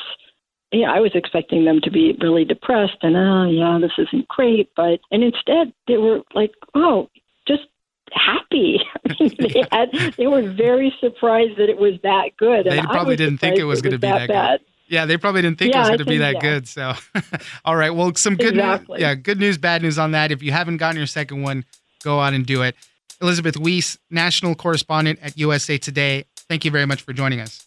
yeah, 0.72 0.90
I 0.90 1.00
was 1.00 1.12
expecting 1.14 1.64
them 1.64 1.80
to 1.82 1.90
be 1.90 2.16
really 2.20 2.44
depressed 2.44 2.98
and, 3.02 3.16
oh, 3.16 3.50
yeah, 3.50 3.78
this 3.80 3.92
isn't 3.98 4.28
great. 4.28 4.70
But, 4.76 5.00
and 5.10 5.24
instead 5.24 5.72
they 5.88 5.96
were 5.96 6.20
like, 6.34 6.52
oh, 6.74 7.08
just 7.46 7.64
happy. 8.12 8.80
they 9.18 9.64
had, 9.72 9.90
they 10.16 10.26
were 10.26 10.48
very 10.48 10.94
surprised 11.00 11.58
that 11.58 11.68
it 11.68 11.78
was 11.78 11.94
that 12.02 12.30
good. 12.36 12.66
They 12.66 12.80
probably 12.82 13.16
didn't 13.16 13.38
think 13.38 13.58
it 13.58 13.64
was 13.64 13.82
going 13.82 13.92
to 13.92 13.98
be 13.98 14.06
that, 14.06 14.18
that 14.18 14.28
bad. 14.28 14.60
Good. 14.60 14.66
Yeah, 14.90 15.06
they 15.06 15.16
probably 15.16 15.42
didn't 15.42 15.58
think 15.58 15.72
yeah, 15.72 15.78
it 15.78 15.80
was 15.82 15.88
going 15.90 15.98
to 15.98 16.04
be 16.04 16.18
that 16.18 16.34
yeah. 16.34 16.40
good. 16.40 16.68
So, 16.68 16.94
all 17.64 17.76
right. 17.76 17.90
Well, 17.90 18.12
some 18.16 18.34
good 18.34 18.54
exactly. 18.54 18.98
news. 18.98 19.02
Yeah, 19.02 19.14
good 19.14 19.38
news, 19.38 19.56
bad 19.56 19.82
news 19.82 20.00
on 20.00 20.10
that. 20.12 20.32
If 20.32 20.42
you 20.42 20.50
haven't 20.50 20.78
gotten 20.78 20.96
your 20.96 21.06
second 21.06 21.42
one, 21.42 21.64
go 22.02 22.20
out 22.20 22.34
and 22.34 22.44
do 22.44 22.62
it. 22.62 22.74
Elizabeth 23.22 23.54
Weise, 23.54 23.98
national 24.10 24.56
correspondent 24.56 25.20
at 25.22 25.38
USA 25.38 25.78
Today. 25.78 26.24
Thank 26.34 26.64
you 26.64 26.72
very 26.72 26.86
much 26.86 27.02
for 27.02 27.12
joining 27.12 27.38
us. 27.38 27.66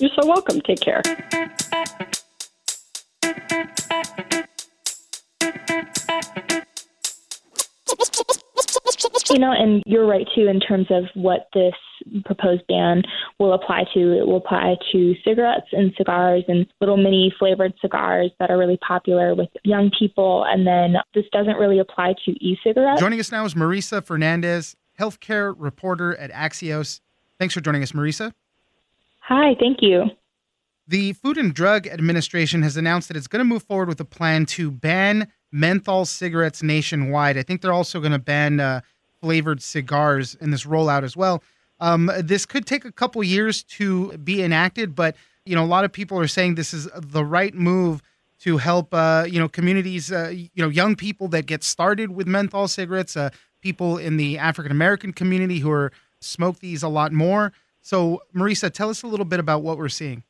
You're 0.00 0.10
so 0.18 0.26
welcome. 0.26 0.62
Take 0.62 0.80
care. 0.80 1.02
You 9.28 9.38
know, 9.38 9.52
and 9.52 9.82
you're 9.86 10.06
right 10.06 10.26
too 10.34 10.48
in 10.48 10.58
terms 10.58 10.86
of 10.90 11.04
what 11.14 11.48
this 11.54 11.74
proposed 12.24 12.62
ban 12.66 13.02
will 13.38 13.52
apply 13.52 13.84
to. 13.94 14.18
It 14.18 14.26
will 14.26 14.38
apply 14.38 14.76
to 14.90 15.14
cigarettes 15.22 15.68
and 15.72 15.92
cigars 15.96 16.44
and 16.48 16.66
little 16.80 16.96
mini 16.96 17.32
flavored 17.38 17.74
cigars 17.80 18.30
that 18.40 18.50
are 18.50 18.58
really 18.58 18.78
popular 18.78 19.34
with 19.34 19.48
young 19.64 19.90
people. 19.96 20.44
And 20.48 20.66
then 20.66 20.94
this 21.14 21.26
doesn't 21.30 21.56
really 21.56 21.78
apply 21.78 22.14
to 22.24 22.30
e 22.44 22.58
cigarettes. 22.64 23.00
Joining 23.00 23.20
us 23.20 23.30
now 23.30 23.44
is 23.44 23.54
Marisa 23.54 24.02
Fernandez, 24.02 24.76
healthcare 24.98 25.54
reporter 25.56 26.16
at 26.16 26.32
Axios. 26.32 27.00
Thanks 27.38 27.54
for 27.54 27.60
joining 27.60 27.82
us, 27.82 27.92
Marisa. 27.92 28.32
Hi, 29.20 29.54
thank 29.58 29.78
you. 29.80 30.10
The 30.88 31.12
Food 31.12 31.38
and 31.38 31.54
Drug 31.54 31.86
Administration 31.86 32.62
has 32.62 32.76
announced 32.76 33.08
that 33.08 33.16
it's 33.16 33.28
going 33.28 33.38
to 33.38 33.44
move 33.44 33.62
forward 33.62 33.88
with 33.88 34.00
a 34.00 34.04
plan 34.04 34.44
to 34.46 34.70
ban 34.70 35.28
menthol 35.52 36.04
cigarettes 36.04 36.62
nationwide. 36.62 37.38
I 37.38 37.42
think 37.42 37.60
they're 37.60 37.72
also 37.72 38.00
going 38.00 38.12
to 38.12 38.18
ban 38.18 38.58
uh, 38.58 38.80
flavored 39.20 39.62
cigars 39.62 40.34
in 40.40 40.50
this 40.50 40.64
rollout 40.64 41.04
as 41.04 41.16
well. 41.16 41.42
Um, 41.78 42.10
this 42.18 42.44
could 42.44 42.66
take 42.66 42.84
a 42.84 42.92
couple 42.92 43.22
years 43.22 43.62
to 43.64 44.16
be 44.18 44.42
enacted, 44.42 44.94
but 44.94 45.16
you 45.46 45.54
know 45.54 45.64
a 45.64 45.66
lot 45.66 45.84
of 45.84 45.92
people 45.92 46.18
are 46.18 46.28
saying 46.28 46.54
this 46.54 46.74
is 46.74 46.88
the 46.94 47.24
right 47.24 47.54
move 47.54 48.02
to 48.40 48.58
help 48.58 48.92
uh, 48.92 49.26
you 49.28 49.38
know 49.38 49.48
communities, 49.48 50.12
uh, 50.12 50.28
you 50.28 50.50
know 50.56 50.68
young 50.68 50.96
people 50.96 51.28
that 51.28 51.46
get 51.46 51.62
started 51.62 52.10
with 52.10 52.26
menthol 52.26 52.68
cigarettes, 52.68 53.16
uh, 53.16 53.30
people 53.60 53.96
in 53.96 54.16
the 54.16 54.38
African 54.38 54.72
American 54.72 55.12
community 55.12 55.60
who 55.60 55.70
are 55.70 55.92
smoke 56.20 56.58
these 56.58 56.82
a 56.82 56.88
lot 56.88 57.12
more. 57.12 57.52
So, 57.82 58.22
Marisa, 58.34 58.72
tell 58.72 58.90
us 58.90 59.02
a 59.02 59.06
little 59.06 59.24
bit 59.24 59.40
about 59.40 59.62
what 59.62 59.78
we're 59.78 59.88
seeing 59.88 60.22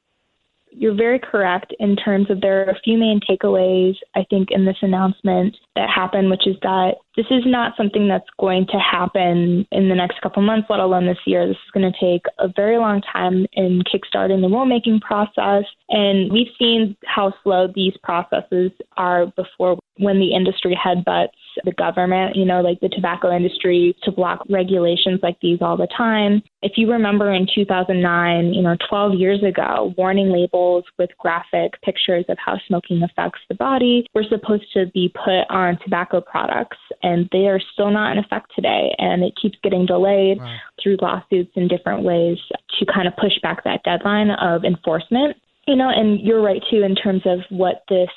you're 0.72 0.94
very 0.94 1.18
correct 1.18 1.74
in 1.78 1.96
terms 1.96 2.30
of 2.30 2.40
there 2.40 2.60
are 2.60 2.70
a 2.70 2.80
few 2.80 2.96
main 2.96 3.20
takeaways, 3.20 3.96
I 4.14 4.24
think, 4.30 4.50
in 4.50 4.64
this 4.64 4.76
announcement 4.82 5.56
that 5.74 5.88
happened, 5.90 6.30
which 6.30 6.46
is 6.46 6.56
that 6.62 6.96
this 7.16 7.26
is 7.30 7.42
not 7.44 7.76
something 7.76 8.08
that's 8.08 8.28
going 8.38 8.66
to 8.68 8.78
happen 8.78 9.66
in 9.72 9.88
the 9.88 9.94
next 9.94 10.20
couple 10.20 10.42
months, 10.42 10.68
let 10.70 10.80
alone 10.80 11.06
this 11.06 11.18
year. 11.26 11.46
This 11.46 11.56
is 11.56 11.70
going 11.72 11.90
to 11.90 11.98
take 12.00 12.22
a 12.38 12.48
very 12.54 12.78
long 12.78 13.02
time 13.02 13.46
in 13.52 13.82
kickstarting 13.82 14.40
the 14.40 14.48
rulemaking 14.48 15.00
process. 15.00 15.64
And 15.88 16.32
we've 16.32 16.52
seen 16.58 16.96
how 17.04 17.34
slow 17.42 17.68
these 17.74 17.94
processes 18.02 18.70
are 18.96 19.26
before 19.26 19.78
when 19.98 20.18
the 20.18 20.34
industry 20.34 20.78
headbutts 20.82 21.28
the 21.64 21.72
government, 21.72 22.36
you 22.36 22.44
know, 22.44 22.60
like 22.60 22.80
the 22.80 22.88
tobacco 22.88 23.34
industry 23.34 23.96
to 24.02 24.12
block 24.12 24.42
regulations 24.48 25.20
like 25.22 25.38
these 25.40 25.58
all 25.60 25.76
the 25.76 25.88
time. 25.96 26.42
If 26.62 26.72
you 26.76 26.90
remember 26.90 27.32
in 27.32 27.46
2009, 27.54 28.52
you 28.54 28.62
know, 28.62 28.76
12 28.88 29.14
years 29.14 29.42
ago, 29.42 29.94
warning 29.96 30.30
labels 30.30 30.84
with 30.98 31.10
graphic 31.18 31.80
pictures 31.82 32.24
of 32.28 32.36
how 32.44 32.56
smoking 32.66 33.02
affects 33.02 33.40
the 33.48 33.54
body 33.54 34.06
were 34.14 34.24
supposed 34.28 34.66
to 34.74 34.86
be 34.92 35.12
put 35.14 35.44
on 35.50 35.78
tobacco 35.82 36.20
products, 36.20 36.78
and 37.02 37.28
they 37.32 37.46
are 37.46 37.60
still 37.72 37.90
not 37.90 38.12
in 38.12 38.18
effect 38.22 38.52
today. 38.54 38.94
And 38.98 39.22
it 39.22 39.32
keeps 39.40 39.58
getting 39.62 39.86
delayed 39.86 40.38
wow. 40.38 40.56
through 40.82 40.98
lawsuits 41.00 41.52
in 41.54 41.68
different 41.68 42.04
ways 42.04 42.38
to 42.78 42.86
kind 42.86 43.08
of 43.08 43.16
push 43.16 43.38
back 43.42 43.64
that 43.64 43.82
deadline 43.84 44.30
of 44.30 44.64
enforcement. 44.64 45.36
You 45.70 45.76
know, 45.76 45.88
and 45.88 46.18
you're 46.18 46.42
right 46.42 46.60
too 46.68 46.82
in 46.82 46.96
terms 46.96 47.22
of 47.26 47.38
what 47.48 47.84
this 47.88 48.08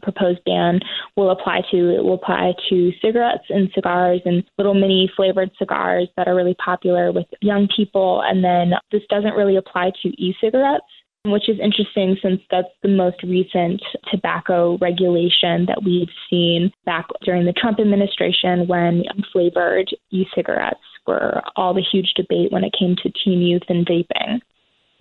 proposed 0.00 0.42
ban 0.46 0.80
will 1.14 1.30
apply 1.30 1.60
to. 1.70 1.94
It 1.94 2.02
will 2.02 2.14
apply 2.14 2.54
to 2.70 2.90
cigarettes 3.02 3.44
and 3.50 3.68
cigars 3.74 4.22
and 4.24 4.42
little 4.56 4.72
mini 4.72 5.12
flavored 5.14 5.50
cigars 5.58 6.08
that 6.16 6.26
are 6.26 6.34
really 6.34 6.54
popular 6.54 7.12
with 7.12 7.26
young 7.42 7.68
people. 7.76 8.22
And 8.24 8.42
then 8.42 8.72
this 8.90 9.02
doesn't 9.10 9.34
really 9.34 9.56
apply 9.56 9.92
to 10.02 10.08
e 10.08 10.34
cigarettes 10.40 10.86
which 11.24 11.48
is 11.48 11.58
interesting 11.62 12.16
since 12.20 12.40
that's 12.50 12.74
the 12.82 12.88
most 12.88 13.22
recent 13.22 13.80
tobacco 14.10 14.76
regulation 14.80 15.66
that 15.66 15.80
we've 15.84 16.08
seen 16.28 16.72
back 16.84 17.06
during 17.24 17.44
the 17.44 17.52
Trump 17.52 17.78
administration 17.78 18.66
when 18.66 19.04
flavored 19.32 19.88
e 20.10 20.24
cigarettes 20.34 20.80
were 21.06 21.40
all 21.56 21.74
the 21.74 21.84
huge 21.92 22.12
debate 22.16 22.50
when 22.50 22.64
it 22.64 22.74
came 22.76 22.96
to 22.96 23.12
teen 23.22 23.40
youth 23.40 23.62
and 23.68 23.86
vaping. 23.86 24.40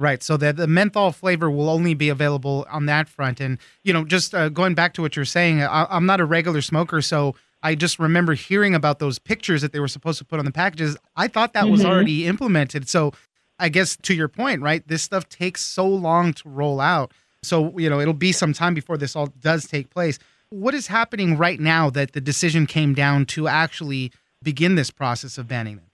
Right. 0.01 0.23
So 0.23 0.35
the, 0.35 0.51
the 0.51 0.65
menthol 0.65 1.11
flavor 1.11 1.51
will 1.51 1.69
only 1.69 1.93
be 1.93 2.09
available 2.09 2.65
on 2.71 2.87
that 2.87 3.07
front. 3.07 3.39
And, 3.39 3.59
you 3.83 3.93
know, 3.93 4.03
just 4.03 4.33
uh, 4.33 4.49
going 4.49 4.73
back 4.73 4.95
to 4.95 5.01
what 5.03 5.15
you're 5.15 5.25
saying, 5.25 5.61
I, 5.61 5.95
am 5.95 6.07
not 6.07 6.19
a 6.19 6.25
regular 6.25 6.63
smoker. 6.63 7.03
So 7.03 7.35
I 7.61 7.75
just 7.75 7.99
remember 7.99 8.33
hearing 8.33 8.73
about 8.73 8.97
those 8.97 9.19
pictures 9.19 9.61
that 9.61 9.73
they 9.73 9.79
were 9.79 9.87
supposed 9.87 10.17
to 10.17 10.25
put 10.25 10.39
on 10.39 10.45
the 10.45 10.51
packages. 10.51 10.97
I 11.15 11.27
thought 11.27 11.53
that 11.53 11.65
mm-hmm. 11.65 11.71
was 11.73 11.85
already 11.85 12.25
implemented. 12.25 12.89
So 12.89 13.13
I 13.59 13.69
guess 13.69 13.95
to 13.97 14.15
your 14.15 14.27
point, 14.27 14.63
right? 14.63 14.85
This 14.87 15.03
stuff 15.03 15.29
takes 15.29 15.61
so 15.61 15.87
long 15.87 16.33
to 16.33 16.49
roll 16.49 16.81
out. 16.81 17.11
So, 17.43 17.77
you 17.77 17.87
know, 17.87 17.99
it'll 17.99 18.15
be 18.15 18.31
some 18.31 18.53
time 18.53 18.73
before 18.73 18.97
this 18.97 19.15
all 19.15 19.27
does 19.27 19.67
take 19.67 19.91
place. 19.91 20.17
What 20.49 20.73
is 20.73 20.87
happening 20.87 21.37
right 21.37 21.59
now 21.59 21.91
that 21.91 22.13
the 22.13 22.21
decision 22.21 22.65
came 22.65 22.95
down 22.95 23.27
to 23.27 23.47
actually 23.47 24.11
begin 24.41 24.73
this 24.73 24.89
process 24.89 25.37
of 25.37 25.47
banning 25.47 25.75
them? 25.75 25.90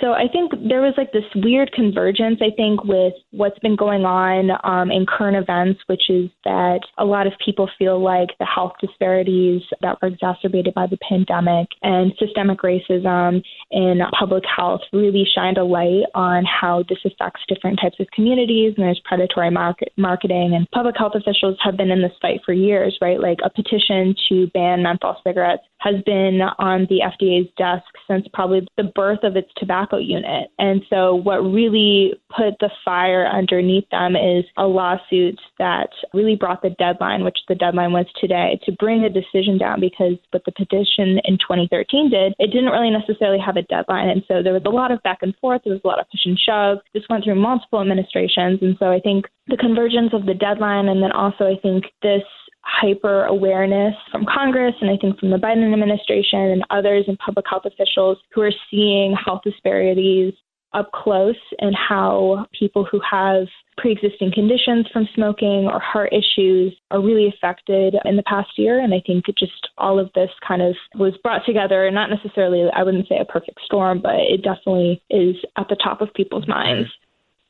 So 0.00 0.12
I 0.12 0.28
think 0.30 0.52
there 0.68 0.80
was 0.80 0.94
like 0.96 1.12
this 1.12 1.24
weird 1.34 1.72
convergence, 1.72 2.40
I 2.40 2.54
think, 2.54 2.84
with 2.84 3.14
what's 3.30 3.58
been 3.60 3.76
going 3.76 4.04
on 4.04 4.50
um, 4.64 4.90
in 4.90 5.06
current 5.06 5.36
events, 5.36 5.80
which 5.86 6.08
is 6.08 6.30
that 6.44 6.80
a 6.98 7.04
lot 7.04 7.26
of 7.26 7.32
people 7.44 7.68
feel 7.78 8.02
like 8.02 8.28
the 8.38 8.46
health 8.46 8.72
disparities 8.80 9.62
that 9.82 10.00
were 10.00 10.08
exacerbated 10.08 10.74
by 10.74 10.86
the 10.86 10.98
pandemic 11.08 11.68
and 11.82 12.12
systemic 12.18 12.60
racism 12.60 13.42
in 13.70 14.00
public 14.18 14.44
health 14.44 14.80
really 14.92 15.26
shined 15.34 15.58
a 15.58 15.64
light 15.64 16.04
on 16.14 16.44
how 16.44 16.84
this 16.88 16.98
affects 17.04 17.42
different 17.48 17.78
types 17.80 17.96
of 17.98 18.06
communities 18.14 18.74
and 18.76 18.84
there's 18.84 19.00
predatory 19.04 19.50
market, 19.50 19.92
marketing 19.96 20.54
and 20.54 20.70
public 20.70 20.96
health 20.96 21.12
officials 21.14 21.56
have 21.62 21.76
been 21.76 21.90
in 21.90 22.02
this 22.02 22.12
fight 22.22 22.40
for 22.44 22.52
years, 22.52 22.96
right? 23.00 23.20
Like 23.20 23.38
a 23.44 23.50
petition 23.50 24.14
to 24.28 24.46
ban 24.54 24.82
menthol 24.82 25.20
cigarettes 25.24 25.62
has 25.78 25.94
been 26.04 26.40
on 26.58 26.86
the 26.90 27.00
FDA's 27.06 27.48
desk 27.56 27.86
since 28.08 28.26
probably 28.32 28.66
the 28.76 28.90
birth 28.94 29.20
of 29.22 29.36
its 29.36 29.48
tobacco 29.56 29.98
unit. 29.98 30.50
And 30.58 30.82
so, 30.90 31.14
what 31.14 31.38
really 31.38 32.14
put 32.34 32.58
the 32.60 32.70
fire 32.84 33.26
underneath 33.26 33.88
them 33.90 34.16
is 34.16 34.44
a 34.56 34.66
lawsuit 34.66 35.38
that 35.58 35.90
really 36.12 36.36
brought 36.36 36.62
the 36.62 36.70
deadline, 36.70 37.24
which 37.24 37.38
the 37.48 37.54
deadline 37.54 37.92
was 37.92 38.06
today, 38.20 38.58
to 38.64 38.72
bring 38.72 39.04
a 39.04 39.10
decision 39.10 39.56
down 39.56 39.80
because 39.80 40.18
what 40.32 40.44
the 40.44 40.52
petition 40.52 41.20
in 41.24 41.38
2013 41.38 42.10
did, 42.10 42.34
it 42.38 42.48
didn't 42.48 42.72
really 42.72 42.90
necessarily 42.90 43.38
have 43.38 43.56
a 43.56 43.62
deadline. 43.62 44.08
And 44.08 44.22
so, 44.26 44.42
there 44.42 44.52
was 44.52 44.66
a 44.66 44.70
lot 44.70 44.90
of 44.90 45.02
back 45.02 45.18
and 45.22 45.34
forth, 45.36 45.62
there 45.64 45.72
was 45.72 45.82
a 45.84 45.88
lot 45.88 46.00
of 46.00 46.06
push 46.10 46.26
and 46.26 46.38
shove. 46.38 46.78
This 46.92 47.04
went 47.08 47.24
through 47.24 47.40
multiple 47.40 47.80
administrations. 47.80 48.58
And 48.62 48.76
so, 48.78 48.90
I 48.90 48.98
think 48.98 49.26
the 49.46 49.56
convergence 49.56 50.10
of 50.12 50.26
the 50.26 50.34
deadline 50.34 50.88
and 50.88 51.02
then 51.02 51.12
also, 51.12 51.44
I 51.44 51.56
think 51.62 51.84
this 52.02 52.22
hyper 52.68 53.24
awareness 53.24 53.94
from 54.12 54.26
Congress 54.26 54.74
and 54.80 54.90
I 54.90 54.96
think 55.00 55.18
from 55.18 55.30
the 55.30 55.36
Biden 55.36 55.72
administration 55.72 56.40
and 56.40 56.64
others 56.70 57.04
and 57.08 57.18
public 57.18 57.46
health 57.48 57.64
officials 57.64 58.18
who 58.34 58.42
are 58.42 58.52
seeing 58.70 59.16
health 59.16 59.40
disparities 59.42 60.34
up 60.74 60.90
close 60.92 61.38
and 61.60 61.74
how 61.74 62.46
people 62.58 62.84
who 62.84 63.00
have 63.10 63.46
pre 63.78 63.92
existing 63.92 64.32
conditions 64.32 64.86
from 64.92 65.08
smoking 65.14 65.66
or 65.66 65.80
heart 65.80 66.12
issues 66.12 66.76
are 66.90 67.00
really 67.00 67.26
affected 67.26 67.94
in 68.04 68.16
the 68.16 68.22
past 68.24 68.50
year. 68.56 68.78
And 68.78 68.92
I 68.92 69.00
think 69.06 69.24
just 69.38 69.68
all 69.78 69.98
of 69.98 70.10
this 70.14 70.30
kind 70.46 70.60
of 70.60 70.76
was 70.94 71.14
brought 71.22 71.46
together, 71.46 71.90
not 71.90 72.10
necessarily, 72.10 72.68
I 72.74 72.82
wouldn't 72.82 73.08
say 73.08 73.18
a 73.18 73.24
perfect 73.24 73.60
storm, 73.64 74.00
but 74.02 74.16
it 74.16 74.42
definitely 74.42 75.02
is 75.08 75.36
at 75.56 75.68
the 75.68 75.76
top 75.76 76.02
of 76.02 76.12
people's 76.12 76.46
minds. 76.46 76.90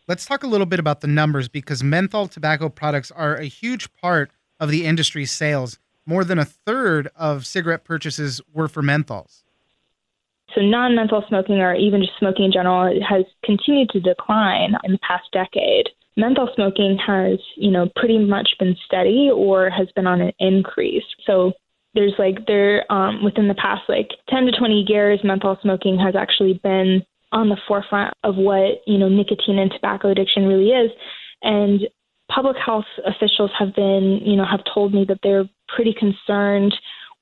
Let's 0.06 0.25
talk 0.25 0.42
a 0.42 0.46
little 0.46 0.66
bit 0.66 0.78
about 0.78 1.00
the 1.00 1.06
numbers 1.06 1.48
because 1.48 1.82
menthol 1.82 2.28
tobacco 2.28 2.68
products 2.68 3.10
are 3.10 3.37
a 3.37 3.44
huge 3.44 3.92
part 3.94 4.30
of 4.60 4.70
the 4.70 4.84
industry's 4.84 5.32
sales. 5.32 5.78
More 6.06 6.24
than 6.24 6.38
a 6.38 6.44
third 6.44 7.10
of 7.16 7.46
cigarette 7.46 7.84
purchases 7.84 8.40
were 8.52 8.68
for 8.68 8.82
menthols. 8.82 9.42
So 10.54 10.62
non 10.62 10.94
menthol 10.94 11.24
smoking 11.28 11.60
or 11.60 11.74
even 11.74 12.00
just 12.00 12.18
smoking 12.18 12.46
in 12.46 12.52
general 12.52 12.98
has 13.06 13.24
continued 13.44 13.90
to 13.90 14.00
decline 14.00 14.74
in 14.84 14.92
the 14.92 14.98
past 14.98 15.24
decade. 15.32 15.90
Menthol 16.16 16.48
smoking 16.54 16.98
has, 17.06 17.38
you 17.56 17.70
know, 17.70 17.88
pretty 17.94 18.18
much 18.18 18.48
been 18.58 18.76
steady 18.84 19.30
or 19.32 19.70
has 19.70 19.88
been 19.94 20.06
on 20.06 20.20
an 20.20 20.32
increase. 20.38 21.04
So 21.26 21.52
there's 21.94 22.14
like 22.18 22.46
there 22.46 22.90
um, 22.90 23.22
within 23.22 23.48
the 23.48 23.54
past 23.54 23.82
like 23.88 24.08
10 24.30 24.46
to 24.46 24.52
20 24.52 24.86
years, 24.88 25.20
menthol 25.22 25.58
smoking 25.62 25.98
has 25.98 26.16
actually 26.16 26.60
been 26.62 27.04
on 27.32 27.50
the 27.50 27.58
forefront 27.68 28.14
of 28.24 28.36
what 28.36 28.80
you 28.86 28.96
know 28.98 29.08
nicotine 29.08 29.58
and 29.58 29.70
tobacco 29.70 30.10
addiction 30.10 30.46
really 30.46 30.70
is. 30.70 30.90
And 31.42 31.82
public 32.30 32.56
health 32.64 32.85
officials 33.06 33.50
have 33.58 33.75
been, 33.75 34.20
you 34.25 34.37
know, 34.37 34.44
have 34.44 34.61
told 34.73 34.94
me 34.94 35.04
that 35.08 35.18
they're 35.23 35.49
pretty 35.75 35.94
concerned 35.94 36.75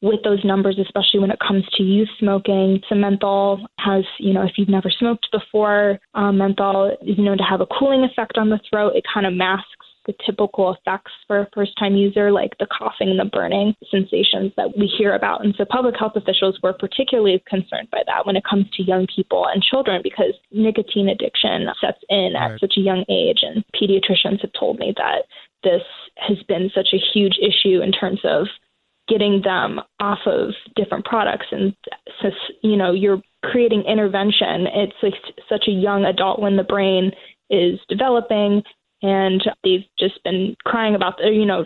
with 0.03 0.21
those 0.25 0.45
numbers, 0.45 0.79
especially 0.79 1.21
when 1.21 1.31
it 1.31 1.39
comes 1.47 1.65
to 1.75 1.83
youth 1.83 2.09
smoking. 2.19 2.81
So 2.89 2.95
menthol 2.95 3.67
has, 3.79 4.05
you 4.19 4.33
know, 4.33 4.43
if 4.43 4.53
you've 4.57 4.69
never 4.69 4.91
smoked 4.91 5.29
before, 5.33 5.99
um, 6.15 6.39
menthol 6.39 6.97
is 7.03 7.19
known 7.19 7.39
to 7.39 7.45
have 7.45 7.61
a 7.61 7.67
cooling 7.67 8.05
effect 8.05 8.37
on 8.37 8.51
the 8.51 8.61
throat. 8.69 8.93
It 8.95 9.05
kind 9.13 9.27
of 9.27 9.33
masks 9.33 9.86
the 10.07 10.15
typical 10.25 10.75
effects 10.75 11.13
for 11.27 11.41
a 11.41 11.49
first 11.55 11.73
time 11.79 11.97
user, 11.97 12.31
like 12.33 12.57
the 12.59 12.67
coughing 12.67 13.11
and 13.11 13.19
the 13.19 13.25
burning 13.25 13.75
sensations 13.91 14.53
that 14.57 14.77
we 14.77 14.87
hear 14.87 15.15
about. 15.15 15.45
And 15.45 15.55
so 15.57 15.65
public 15.65 15.97
health 15.99 16.17
officials 16.17 16.59
were 16.63 16.73
particularly 16.73 17.43
concerned 17.49 17.89
by 17.91 18.03
that 18.07 18.25
when 18.25 18.37
it 18.37 18.45
comes 18.49 18.67
to 18.75 18.83
young 18.83 19.07
people 19.15 19.47
and 19.53 19.63
children 19.63 20.01
because 20.03 20.35
nicotine 20.53 21.09
addiction 21.09 21.67
sets 21.81 21.99
in 22.09 22.35
right. 22.35 22.53
at 22.53 22.61
such 22.61 22.75
a 22.77 22.81
young 22.81 23.05
age. 23.09 23.41
And 23.43 23.65
pediatricians 23.75 24.41
have 24.41 24.53
told 24.59 24.79
me 24.79 24.95
that 24.97 25.25
this 25.63 25.83
has 26.17 26.39
been 26.49 26.71
such 26.75 26.89
a 26.93 27.03
huge 27.13 27.39
issue 27.39 27.81
in 27.83 27.93
terms 27.93 28.21
of 28.25 28.47
getting 29.09 29.41
them 29.43 29.81
off 30.01 30.19
of 30.27 30.51
different 30.75 31.05
products 31.05 31.47
and 31.53 31.75
so 32.21 32.29
you 32.63 32.77
know 32.77 32.93
you're 32.93 33.23
creating 33.45 33.83
intervention 33.83 34.67
it's 34.67 34.97
like 35.01 35.15
such 35.49 35.69
a 35.69 35.71
young 35.71 36.05
adult 36.05 36.41
when 36.41 36.57
the 36.57 36.65
brain 36.65 37.13
is 37.49 37.79
developing 37.89 38.63
and 39.03 39.43
they've 39.63 39.85
just 39.99 40.23
been 40.25 40.57
crying 40.65 40.95
about, 40.95 41.19
the, 41.19 41.31
you 41.31 41.47
know, 41.47 41.65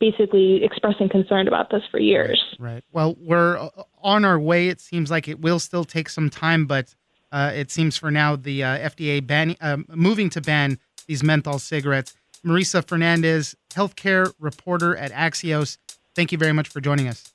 basically 0.00 0.64
expressing 0.64 1.08
concern 1.08 1.46
about 1.46 1.70
this 1.70 1.82
for 1.90 2.00
years. 2.00 2.42
Right. 2.58 2.74
right. 2.74 2.84
Well, 2.92 3.16
we're 3.20 3.56
uh, 3.58 3.68
on 4.02 4.24
our 4.24 4.38
way. 4.38 4.68
It 4.68 4.80
seems 4.80 5.10
like 5.10 5.28
it 5.28 5.40
will 5.40 5.58
still 5.58 5.84
take 5.84 6.08
some 6.08 6.28
time, 6.28 6.66
but 6.66 6.94
uh, 7.32 7.52
it 7.54 7.70
seems 7.70 7.96
for 7.96 8.10
now 8.10 8.36
the 8.36 8.64
uh, 8.64 8.90
FDA 8.90 9.24
ban- 9.24 9.56
uh, 9.60 9.78
moving 9.88 10.30
to 10.30 10.40
ban 10.40 10.78
these 11.06 11.22
menthol 11.22 11.58
cigarettes. 11.58 12.14
Marisa 12.44 12.86
Fernandez, 12.86 13.56
healthcare 13.70 14.32
reporter 14.38 14.96
at 14.96 15.12
Axios. 15.12 15.78
Thank 16.14 16.32
you 16.32 16.38
very 16.38 16.52
much 16.52 16.68
for 16.68 16.80
joining 16.80 17.08
us. 17.08 17.32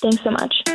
Thanks 0.00 0.22
so 0.22 0.30
much. 0.30 0.65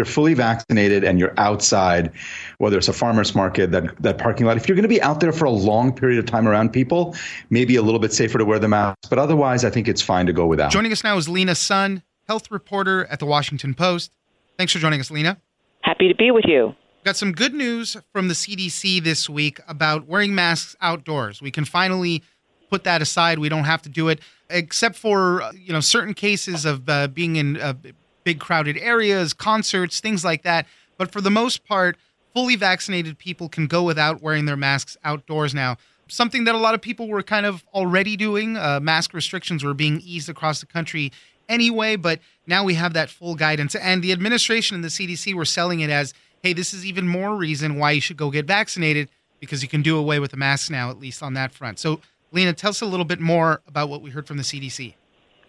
You're 0.00 0.06
fully 0.06 0.32
vaccinated 0.32 1.04
and 1.04 1.18
you're 1.18 1.34
outside, 1.36 2.10
whether 2.56 2.78
it's 2.78 2.88
a 2.88 2.92
farmer's 2.92 3.34
market, 3.34 3.70
that, 3.70 3.94
that 4.02 4.16
parking 4.16 4.46
lot, 4.46 4.56
if 4.56 4.66
you're 4.66 4.74
going 4.74 4.82
to 4.82 4.88
be 4.88 5.02
out 5.02 5.20
there 5.20 5.30
for 5.30 5.44
a 5.44 5.50
long 5.50 5.94
period 5.94 6.18
of 6.18 6.24
time 6.24 6.48
around 6.48 6.72
people, 6.72 7.14
maybe 7.50 7.76
a 7.76 7.82
little 7.82 8.00
bit 8.00 8.10
safer 8.14 8.38
to 8.38 8.46
wear 8.46 8.58
the 8.58 8.66
mask. 8.66 8.96
But 9.10 9.18
otherwise, 9.18 9.62
I 9.62 9.68
think 9.68 9.88
it's 9.88 10.00
fine 10.00 10.24
to 10.24 10.32
go 10.32 10.46
without. 10.46 10.72
Joining 10.72 10.90
us 10.90 11.04
now 11.04 11.18
is 11.18 11.28
Lena 11.28 11.54
Sun, 11.54 12.02
health 12.26 12.50
reporter 12.50 13.04
at 13.10 13.18
the 13.18 13.26
Washington 13.26 13.74
Post. 13.74 14.10
Thanks 14.56 14.72
for 14.72 14.78
joining 14.78 15.00
us, 15.00 15.10
Lena. 15.10 15.36
Happy 15.82 16.08
to 16.08 16.14
be 16.14 16.30
with 16.30 16.46
you. 16.46 16.74
Got 17.04 17.16
some 17.16 17.32
good 17.32 17.52
news 17.52 17.98
from 18.10 18.28
the 18.28 18.34
CDC 18.34 19.04
this 19.04 19.28
week 19.28 19.60
about 19.68 20.06
wearing 20.06 20.34
masks 20.34 20.76
outdoors. 20.80 21.42
We 21.42 21.50
can 21.50 21.66
finally 21.66 22.22
put 22.70 22.84
that 22.84 23.02
aside. 23.02 23.38
We 23.38 23.50
don't 23.50 23.64
have 23.64 23.82
to 23.82 23.90
do 23.90 24.08
it, 24.08 24.20
except 24.48 24.96
for 24.96 25.42
you 25.54 25.74
know 25.74 25.80
certain 25.80 26.14
cases 26.14 26.64
of 26.64 26.88
uh, 26.88 27.08
being 27.08 27.36
in 27.36 27.60
uh, 27.60 27.74
big 28.24 28.40
crowded 28.40 28.76
areas, 28.78 29.32
concerts, 29.32 30.00
things 30.00 30.24
like 30.24 30.42
that. 30.42 30.66
But 30.98 31.12
for 31.12 31.20
the 31.20 31.30
most 31.30 31.66
part, 31.66 31.96
fully 32.34 32.56
vaccinated 32.56 33.18
people 33.18 33.48
can 33.48 33.66
go 33.66 33.82
without 33.82 34.22
wearing 34.22 34.44
their 34.44 34.56
masks 34.56 34.96
outdoors 35.04 35.54
now. 35.54 35.76
Something 36.08 36.44
that 36.44 36.54
a 36.54 36.58
lot 36.58 36.74
of 36.74 36.80
people 36.80 37.08
were 37.08 37.22
kind 37.22 37.46
of 37.46 37.64
already 37.72 38.16
doing. 38.16 38.56
Uh, 38.56 38.80
mask 38.80 39.14
restrictions 39.14 39.62
were 39.62 39.74
being 39.74 40.00
eased 40.04 40.28
across 40.28 40.60
the 40.60 40.66
country 40.66 41.12
anyway, 41.48 41.96
but 41.96 42.20
now 42.46 42.64
we 42.64 42.74
have 42.74 42.94
that 42.94 43.10
full 43.10 43.34
guidance. 43.34 43.74
And 43.74 44.02
the 44.02 44.12
administration 44.12 44.74
and 44.74 44.84
the 44.84 44.88
CDC 44.88 45.34
were 45.34 45.44
selling 45.44 45.80
it 45.80 45.90
as 45.90 46.14
hey, 46.42 46.54
this 46.54 46.72
is 46.72 46.86
even 46.86 47.06
more 47.06 47.36
reason 47.36 47.78
why 47.78 47.90
you 47.90 48.00
should 48.00 48.16
go 48.16 48.30
get 48.30 48.46
vaccinated 48.46 49.10
because 49.40 49.62
you 49.62 49.68
can 49.68 49.82
do 49.82 49.98
away 49.98 50.18
with 50.18 50.30
the 50.30 50.36
masks 50.36 50.70
now, 50.70 50.90
at 50.90 50.98
least 50.98 51.22
on 51.22 51.34
that 51.34 51.52
front. 51.52 51.78
So, 51.78 52.00
Lena, 52.32 52.54
tell 52.54 52.70
us 52.70 52.80
a 52.80 52.86
little 52.86 53.04
bit 53.04 53.20
more 53.20 53.60
about 53.66 53.90
what 53.90 54.00
we 54.00 54.10
heard 54.10 54.26
from 54.26 54.38
the 54.38 54.42
CDC. 54.42 54.94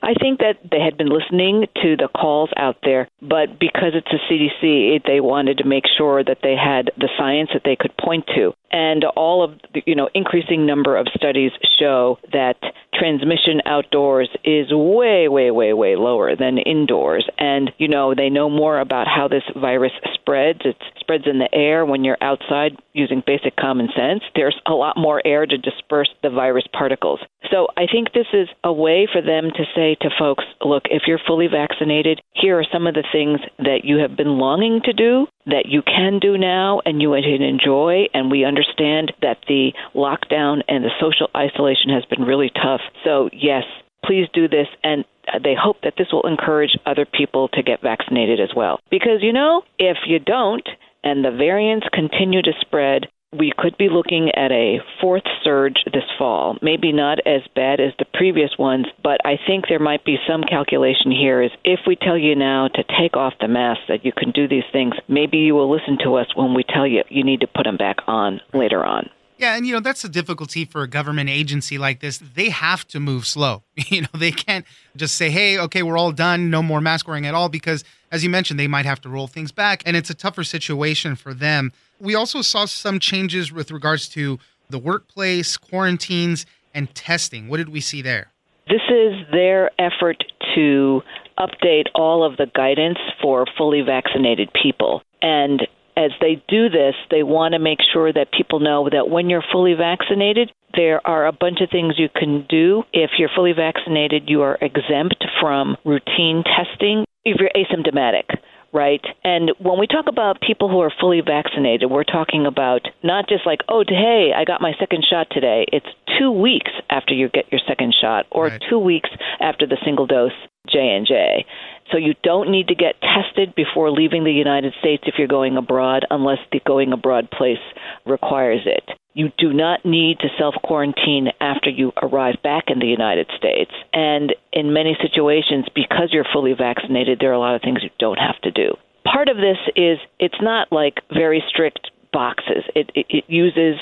I 0.03 0.13
think 0.13 0.39
that 0.39 0.57
they 0.69 0.79
had 0.79 0.97
been 0.97 1.09
listening 1.09 1.67
to 1.81 1.95
the 1.95 2.07
calls 2.07 2.49
out 2.57 2.77
there, 2.83 3.07
but 3.21 3.59
because 3.59 3.93
it's 3.93 4.11
a 4.11 4.31
CDC, 4.31 5.05
they 5.05 5.19
wanted 5.21 5.59
to 5.59 5.65
make 5.65 5.85
sure 5.97 6.23
that 6.23 6.39
they 6.41 6.55
had 6.55 6.91
the 6.97 7.09
science 7.17 7.51
that 7.53 7.63
they 7.63 7.75
could 7.75 7.95
point 7.97 8.25
to. 8.35 8.53
And 8.71 9.03
all 9.03 9.43
of 9.43 9.59
the, 9.73 9.83
you 9.85 9.95
know, 9.95 10.09
increasing 10.13 10.65
number 10.65 10.95
of 10.95 11.07
studies 11.13 11.51
show 11.77 12.19
that 12.31 12.57
transmission 12.93 13.61
outdoors 13.65 14.29
is 14.43 14.67
way, 14.71 15.27
way, 15.27 15.51
way, 15.51 15.73
way 15.73 15.95
lower 15.95 16.35
than 16.35 16.57
indoors. 16.57 17.27
And, 17.37 17.71
you 17.77 17.87
know, 17.87 18.15
they 18.15 18.29
know 18.29 18.49
more 18.49 18.79
about 18.79 19.07
how 19.07 19.27
this 19.27 19.43
virus 19.55 19.91
spreads. 20.13 20.61
It 20.63 20.77
spreads 20.99 21.25
in 21.27 21.39
the 21.39 21.53
air 21.53 21.85
when 21.85 22.03
you're 22.03 22.17
outside 22.21 22.77
using 22.93 23.23
basic 23.25 23.55
common 23.55 23.89
sense. 23.95 24.23
There's 24.35 24.59
a 24.65 24.73
lot 24.73 24.97
more 24.97 25.21
air 25.25 25.45
to 25.45 25.57
disperse 25.57 26.09
the 26.23 26.29
virus 26.29 26.65
particles. 26.71 27.19
So 27.49 27.67
I 27.75 27.87
think 27.91 28.13
this 28.13 28.27
is 28.33 28.47
a 28.63 28.71
way 28.71 29.07
for 29.11 29.21
them 29.21 29.51
to 29.51 29.63
say, 29.75 29.90
say 29.91 29.97
to 30.01 30.15
folks, 30.17 30.43
look, 30.63 30.83
if 30.89 31.03
you're 31.07 31.19
fully 31.25 31.47
vaccinated, 31.47 32.21
here 32.33 32.59
are 32.59 32.65
some 32.71 32.87
of 32.87 32.93
the 32.93 33.05
things 33.11 33.39
that 33.59 33.81
you 33.83 33.97
have 33.97 34.15
been 34.15 34.37
longing 34.37 34.81
to 34.85 34.93
do 34.93 35.27
that 35.45 35.65
you 35.67 35.81
can 35.81 36.19
do 36.19 36.37
now 36.37 36.81
and 36.85 37.01
you 37.01 37.11
can 37.11 37.41
enjoy. 37.41 38.05
And 38.13 38.31
we 38.31 38.45
understand 38.45 39.13
that 39.21 39.39
the 39.47 39.71
lockdown 39.95 40.61
and 40.67 40.83
the 40.83 40.91
social 40.99 41.29
isolation 41.35 41.89
has 41.89 42.05
been 42.05 42.23
really 42.25 42.51
tough. 42.53 42.81
So, 43.03 43.29
yes, 43.33 43.63
please 44.05 44.27
do 44.33 44.47
this. 44.47 44.67
And 44.83 45.05
they 45.43 45.55
hope 45.59 45.77
that 45.83 45.93
this 45.97 46.07
will 46.11 46.27
encourage 46.27 46.77
other 46.85 47.05
people 47.05 47.47
to 47.49 47.63
get 47.63 47.81
vaccinated 47.81 48.39
as 48.39 48.49
well. 48.55 48.79
Because, 48.89 49.21
you 49.21 49.33
know, 49.33 49.63
if 49.77 49.97
you 50.07 50.19
don't, 50.19 50.67
and 51.03 51.25
the 51.25 51.31
variants 51.31 51.87
continue 51.91 52.41
to 52.41 52.51
spread, 52.61 53.07
we 53.37 53.53
could 53.57 53.77
be 53.77 53.87
looking 53.89 54.29
at 54.35 54.51
a 54.51 54.79
fourth 54.99 55.23
surge 55.43 55.83
this 55.85 56.03
fall. 56.17 56.57
Maybe 56.61 56.91
not 56.91 57.19
as 57.25 57.41
bad 57.55 57.79
as 57.79 57.93
the 57.97 58.05
previous 58.13 58.57
ones, 58.59 58.87
but 59.03 59.25
I 59.25 59.39
think 59.47 59.65
there 59.67 59.79
might 59.79 60.03
be 60.03 60.17
some 60.27 60.43
calculation 60.43 61.11
here 61.11 61.41
is 61.41 61.51
if 61.63 61.79
we 61.87 61.95
tell 61.95 62.17
you 62.17 62.35
now 62.35 62.67
to 62.67 62.83
take 62.99 63.15
off 63.15 63.33
the 63.39 63.47
mask 63.47 63.81
that 63.87 64.03
you 64.03 64.11
can 64.11 64.31
do 64.31 64.47
these 64.47 64.63
things, 64.73 64.95
maybe 65.07 65.37
you 65.37 65.55
will 65.55 65.71
listen 65.71 65.97
to 66.03 66.15
us 66.15 66.27
when 66.35 66.53
we 66.53 66.63
tell 66.63 66.85
you 66.85 67.03
you 67.09 67.23
need 67.23 67.41
to 67.41 67.47
put 67.47 67.63
them 67.63 67.77
back 67.77 67.97
on 68.07 68.41
later 68.53 68.83
on. 68.83 69.09
Yeah, 69.41 69.55
and 69.55 69.65
you 69.65 69.73
know 69.73 69.79
that's 69.79 70.03
the 70.03 70.09
difficulty 70.09 70.65
for 70.65 70.83
a 70.83 70.87
government 70.87 71.27
agency 71.27 71.79
like 71.79 71.99
this. 71.99 72.19
They 72.19 72.49
have 72.49 72.87
to 72.89 72.99
move 72.99 73.25
slow. 73.25 73.63
You 73.89 74.03
know, 74.03 74.07
they 74.13 74.31
can't 74.31 74.65
just 74.95 75.15
say, 75.15 75.31
"Hey, 75.31 75.57
okay, 75.57 75.81
we're 75.81 75.97
all 75.97 76.11
done, 76.11 76.51
no 76.51 76.61
more 76.61 76.79
mask 76.79 77.07
wearing 77.07 77.25
at 77.25 77.33
all," 77.33 77.49
because 77.49 77.83
as 78.11 78.23
you 78.23 78.29
mentioned, 78.29 78.59
they 78.59 78.67
might 78.67 78.85
have 78.85 79.01
to 79.01 79.09
roll 79.09 79.25
things 79.25 79.51
back, 79.51 79.81
and 79.85 79.97
it's 79.97 80.11
a 80.11 80.13
tougher 80.13 80.43
situation 80.43 81.15
for 81.15 81.33
them. 81.33 81.73
We 81.99 82.13
also 82.13 82.43
saw 82.43 82.65
some 82.65 82.99
changes 82.99 83.51
with 83.51 83.71
regards 83.71 84.07
to 84.09 84.37
the 84.69 84.77
workplace, 84.77 85.57
quarantines, 85.57 86.45
and 86.75 86.93
testing. 86.93 87.49
What 87.49 87.57
did 87.57 87.69
we 87.69 87.81
see 87.81 88.03
there? 88.03 88.31
This 88.67 88.81
is 88.89 89.13
their 89.31 89.71
effort 89.79 90.23
to 90.55 91.01
update 91.39 91.87
all 91.95 92.23
of 92.23 92.37
the 92.37 92.45
guidance 92.53 92.99
for 93.21 93.45
fully 93.57 93.81
vaccinated 93.81 94.49
people. 94.53 95.01
And 95.21 95.67
as 95.97 96.11
they 96.19 96.41
do 96.47 96.69
this, 96.69 96.95
they 97.09 97.23
want 97.23 97.53
to 97.53 97.59
make 97.59 97.79
sure 97.93 98.11
that 98.11 98.31
people 98.31 98.59
know 98.59 98.89
that 98.89 99.09
when 99.09 99.29
you're 99.29 99.43
fully 99.51 99.73
vaccinated, 99.73 100.51
there 100.73 101.05
are 101.05 101.27
a 101.27 101.33
bunch 101.33 101.59
of 101.61 101.69
things 101.69 101.95
you 101.97 102.09
can 102.13 102.45
do. 102.49 102.83
If 102.93 103.11
you're 103.17 103.29
fully 103.35 103.53
vaccinated, 103.53 104.23
you 104.27 104.41
are 104.41 104.57
exempt 104.61 105.23
from 105.39 105.77
routine 105.85 106.43
testing 106.43 107.05
if 107.25 107.39
you're 107.39 107.51
asymptomatic 107.55 108.39
right? 108.73 109.01
And 109.23 109.51
when 109.59 109.79
we 109.79 109.87
talk 109.87 110.05
about 110.07 110.41
people 110.41 110.69
who 110.69 110.79
are 110.79 110.93
fully 110.99 111.21
vaccinated, 111.21 111.89
we're 111.89 112.03
talking 112.03 112.45
about 112.45 112.81
not 113.03 113.27
just 113.27 113.45
like, 113.45 113.59
oh, 113.69 113.83
hey, 113.87 114.31
I 114.35 114.45
got 114.45 114.61
my 114.61 114.73
second 114.79 115.05
shot 115.09 115.27
today. 115.29 115.65
It's 115.71 115.87
two 116.17 116.31
weeks 116.31 116.71
after 116.89 117.13
you 117.13 117.29
get 117.29 117.51
your 117.51 117.61
second 117.67 117.93
shot, 117.99 118.25
or 118.31 118.45
right. 118.45 118.61
two 118.69 118.79
weeks 118.79 119.09
after 119.39 119.67
the 119.67 119.77
single 119.83 120.07
dose 120.07 120.31
J 120.69 120.95
and 120.95 121.05
J. 121.05 121.45
So 121.91 121.97
you 121.97 122.13
don't 122.23 122.51
need 122.51 122.67
to 122.67 122.75
get 122.75 123.01
tested 123.01 123.53
before 123.55 123.91
leaving 123.91 124.23
the 124.23 124.31
United 124.31 124.73
States 124.79 125.03
if 125.07 125.15
you're 125.17 125.27
going 125.27 125.57
abroad, 125.57 126.05
unless 126.09 126.39
the 126.51 126.61
going 126.65 126.93
abroad 126.93 127.29
place 127.31 127.59
requires 128.05 128.61
it. 128.65 128.83
You 129.13 129.29
do 129.37 129.51
not 129.51 129.83
need 129.83 130.19
to 130.19 130.29
self 130.37 130.55
quarantine 130.63 131.29
after 131.41 131.69
you 131.69 131.91
arrive 132.01 132.35
back 132.43 132.65
in 132.67 132.79
the 132.79 132.87
United 132.87 133.29
States. 133.37 133.71
And 133.91 134.33
in 134.53 134.73
many 134.73 134.97
situations, 135.01 135.65
because 135.75 136.09
you're 136.11 136.25
fully 136.31 136.53
vaccinated, 136.53 137.19
there 137.19 137.31
are 137.31 137.33
a 137.33 137.39
lot 137.39 137.55
of 137.55 137.61
things 137.61 137.83
you 137.83 137.89
don't 137.99 138.19
have 138.19 138.39
to 138.43 138.51
do. 138.51 138.75
Part 139.03 139.27
of 139.27 139.37
this 139.37 139.57
is 139.75 139.97
it's 140.19 140.41
not 140.41 140.71
like 140.71 141.01
very 141.11 141.43
strict 141.49 141.91
boxes. 142.13 142.63
It, 142.75 142.91
it, 142.95 143.05
it, 143.09 143.23
uses 143.27 143.79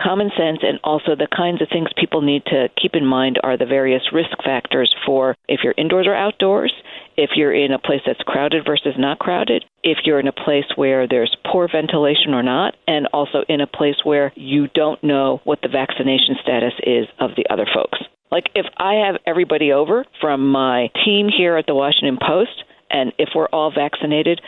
common 0.00 0.30
sense 0.36 0.58
and 0.62 0.78
also 0.84 1.14
the 1.14 1.28
kinds 1.34 1.60
of 1.60 1.68
things 1.68 1.88
people 1.96 2.22
need 2.22 2.44
to 2.46 2.68
keep 2.80 2.94
in 2.94 3.04
mind 3.04 3.38
are 3.42 3.56
the 3.56 3.66
various 3.66 4.02
risk 4.12 4.36
factors 4.44 4.94
for 5.04 5.36
if 5.48 5.60
you're 5.62 5.74
indoors 5.76 6.06
or 6.06 6.14
outdoors, 6.14 6.72
if 7.16 7.30
you're 7.34 7.54
in 7.54 7.72
a 7.72 7.78
place 7.78 8.00
that's 8.06 8.20
crowded 8.20 8.64
versus 8.64 8.94
not 8.96 9.18
crowded, 9.18 9.64
if 9.82 9.98
you're 10.04 10.20
in 10.20 10.28
a 10.28 10.32
place 10.32 10.64
where 10.76 11.06
there's 11.08 11.36
poor 11.50 11.68
ventilation 11.70 12.32
or 12.32 12.42
not, 12.42 12.74
and 12.86 13.06
also 13.12 13.44
in 13.48 13.60
a 13.60 13.66
place 13.66 13.96
where 14.04 14.32
you 14.36 14.68
don't 14.68 15.02
know 15.02 15.40
what 15.44 15.60
the 15.62 15.68
vaccination 15.68 16.36
status 16.42 16.74
is 16.84 17.06
of 17.18 17.30
the 17.36 17.46
other 17.50 17.66
folks. 17.72 17.98
Like 18.30 18.50
if 18.54 18.66
I 18.76 18.94
have 19.06 19.16
everybody 19.26 19.72
over 19.72 20.04
from 20.20 20.50
my 20.50 20.90
team 21.04 21.28
here 21.28 21.56
at 21.56 21.66
the 21.66 21.74
Washington 21.74 22.18
Post, 22.20 22.64
and 22.90 23.12
if 23.18 23.30
we're 23.34 23.46
all 23.46 23.72
vaccinated 23.74 24.40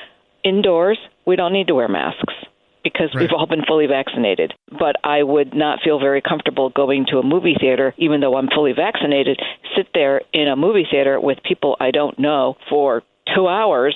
indoors, 0.44 0.98
we 1.26 1.36
don't 1.36 1.52
need 1.52 1.66
to 1.66 1.74
wear 1.74 1.88
masks 1.88 2.34
because 2.82 3.10
right. 3.14 3.22
we've 3.22 3.32
all 3.36 3.46
been 3.46 3.64
fully 3.66 3.86
vaccinated. 3.86 4.54
But 4.70 4.96
I 5.04 5.22
would 5.22 5.54
not 5.54 5.80
feel 5.82 5.98
very 5.98 6.22
comfortable 6.22 6.70
going 6.70 7.06
to 7.10 7.18
a 7.18 7.22
movie 7.22 7.56
theater, 7.58 7.94
even 7.98 8.20
though 8.20 8.36
I'm 8.36 8.48
fully 8.48 8.72
vaccinated, 8.72 9.40
sit 9.76 9.88
there 9.94 10.22
in 10.32 10.48
a 10.48 10.56
movie 10.56 10.86
theater 10.90 11.20
with 11.20 11.38
people 11.42 11.76
I 11.80 11.90
don't 11.90 12.18
know 12.18 12.56
for 12.68 13.02
two 13.34 13.48
hours 13.48 13.94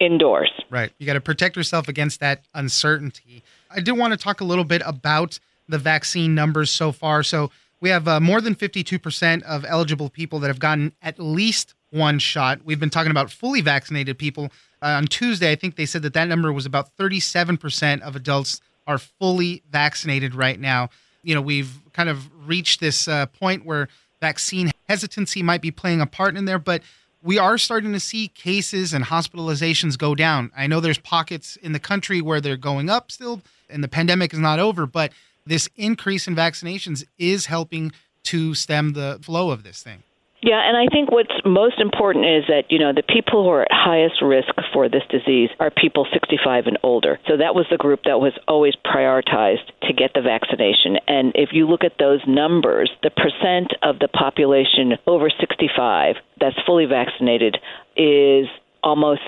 indoors. 0.00 0.50
Right. 0.70 0.92
You 0.98 1.06
got 1.06 1.14
to 1.14 1.20
protect 1.20 1.56
yourself 1.56 1.88
against 1.88 2.20
that 2.20 2.44
uncertainty. 2.54 3.42
I 3.70 3.80
do 3.80 3.94
want 3.94 4.12
to 4.12 4.18
talk 4.18 4.40
a 4.40 4.44
little 4.44 4.64
bit 4.64 4.82
about 4.84 5.38
the 5.68 5.78
vaccine 5.78 6.34
numbers 6.34 6.70
so 6.70 6.92
far. 6.92 7.22
So 7.22 7.50
we 7.80 7.90
have 7.90 8.06
uh, 8.08 8.20
more 8.20 8.40
than 8.40 8.54
52% 8.54 9.42
of 9.42 9.64
eligible 9.66 10.10
people 10.10 10.38
that 10.40 10.48
have 10.48 10.58
gotten 10.58 10.92
at 11.02 11.18
least 11.18 11.74
one 11.90 12.18
shot. 12.18 12.60
We've 12.64 12.80
been 12.80 12.90
talking 12.90 13.10
about 13.10 13.30
fully 13.30 13.60
vaccinated 13.60 14.18
people 14.18 14.50
uh, 14.82 14.86
on 14.86 15.06
Tuesday, 15.06 15.50
I 15.50 15.54
think 15.54 15.76
they 15.76 15.86
said 15.86 16.02
that 16.02 16.14
that 16.14 16.28
number 16.28 16.52
was 16.52 16.66
about 16.66 16.96
37% 16.96 18.00
of 18.02 18.16
adults 18.16 18.60
are 18.86 18.98
fully 18.98 19.62
vaccinated 19.70 20.34
right 20.34 20.60
now. 20.60 20.90
You 21.22 21.34
know, 21.34 21.40
we've 21.40 21.80
kind 21.92 22.08
of 22.08 22.28
reached 22.46 22.80
this 22.80 23.08
uh, 23.08 23.26
point 23.26 23.64
where 23.64 23.88
vaccine 24.20 24.70
hesitancy 24.88 25.42
might 25.42 25.62
be 25.62 25.70
playing 25.70 26.00
a 26.00 26.06
part 26.06 26.36
in 26.36 26.44
there, 26.44 26.58
but 26.58 26.82
we 27.22 27.38
are 27.38 27.58
starting 27.58 27.92
to 27.92 28.00
see 28.00 28.28
cases 28.28 28.92
and 28.92 29.04
hospitalizations 29.04 29.98
go 29.98 30.14
down. 30.14 30.52
I 30.56 30.66
know 30.66 30.78
there's 30.78 30.98
pockets 30.98 31.56
in 31.56 31.72
the 31.72 31.80
country 31.80 32.20
where 32.20 32.40
they're 32.40 32.56
going 32.56 32.88
up 32.88 33.10
still, 33.10 33.42
and 33.68 33.82
the 33.82 33.88
pandemic 33.88 34.32
is 34.32 34.38
not 34.38 34.60
over, 34.60 34.86
but 34.86 35.12
this 35.44 35.68
increase 35.76 36.28
in 36.28 36.36
vaccinations 36.36 37.04
is 37.18 37.46
helping 37.46 37.92
to 38.24 38.54
stem 38.54 38.92
the 38.92 39.18
flow 39.22 39.50
of 39.50 39.62
this 39.62 39.82
thing. 39.82 40.02
Yeah, 40.42 40.60
and 40.62 40.76
I 40.76 40.86
think 40.92 41.10
what's 41.10 41.32
most 41.44 41.80
important 41.80 42.26
is 42.26 42.44
that, 42.48 42.70
you 42.70 42.78
know, 42.78 42.92
the 42.92 43.02
people 43.02 43.42
who 43.42 43.48
are 43.50 43.62
at 43.62 43.72
highest 43.72 44.20
risk 44.22 44.52
for 44.72 44.88
this 44.88 45.02
disease 45.10 45.48
are 45.58 45.70
people 45.70 46.06
65 46.12 46.66
and 46.66 46.78
older. 46.82 47.18
So 47.26 47.38
that 47.38 47.54
was 47.54 47.66
the 47.70 47.78
group 47.78 48.00
that 48.04 48.20
was 48.20 48.32
always 48.46 48.74
prioritized 48.84 49.66
to 49.82 49.92
get 49.92 50.12
the 50.14 50.20
vaccination. 50.20 50.98
And 51.08 51.32
if 51.34 51.50
you 51.52 51.66
look 51.66 51.84
at 51.84 51.98
those 51.98 52.20
numbers, 52.28 52.90
the 53.02 53.10
percent 53.10 53.72
of 53.82 53.98
the 53.98 54.08
population 54.08 54.98
over 55.06 55.30
65 55.30 56.16
that's 56.38 56.56
fully 56.66 56.84
vaccinated 56.84 57.56
is 57.96 58.46
almost 58.82 59.22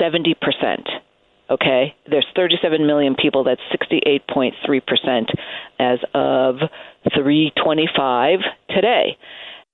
70%. 0.00 0.34
Okay? 1.50 1.94
There's 2.08 2.26
37 2.36 2.86
million 2.86 3.16
people, 3.16 3.42
that's 3.42 3.60
68.3% 3.72 5.34
as 5.80 5.98
of 6.14 6.56
325 7.12 8.38
today. 8.70 9.16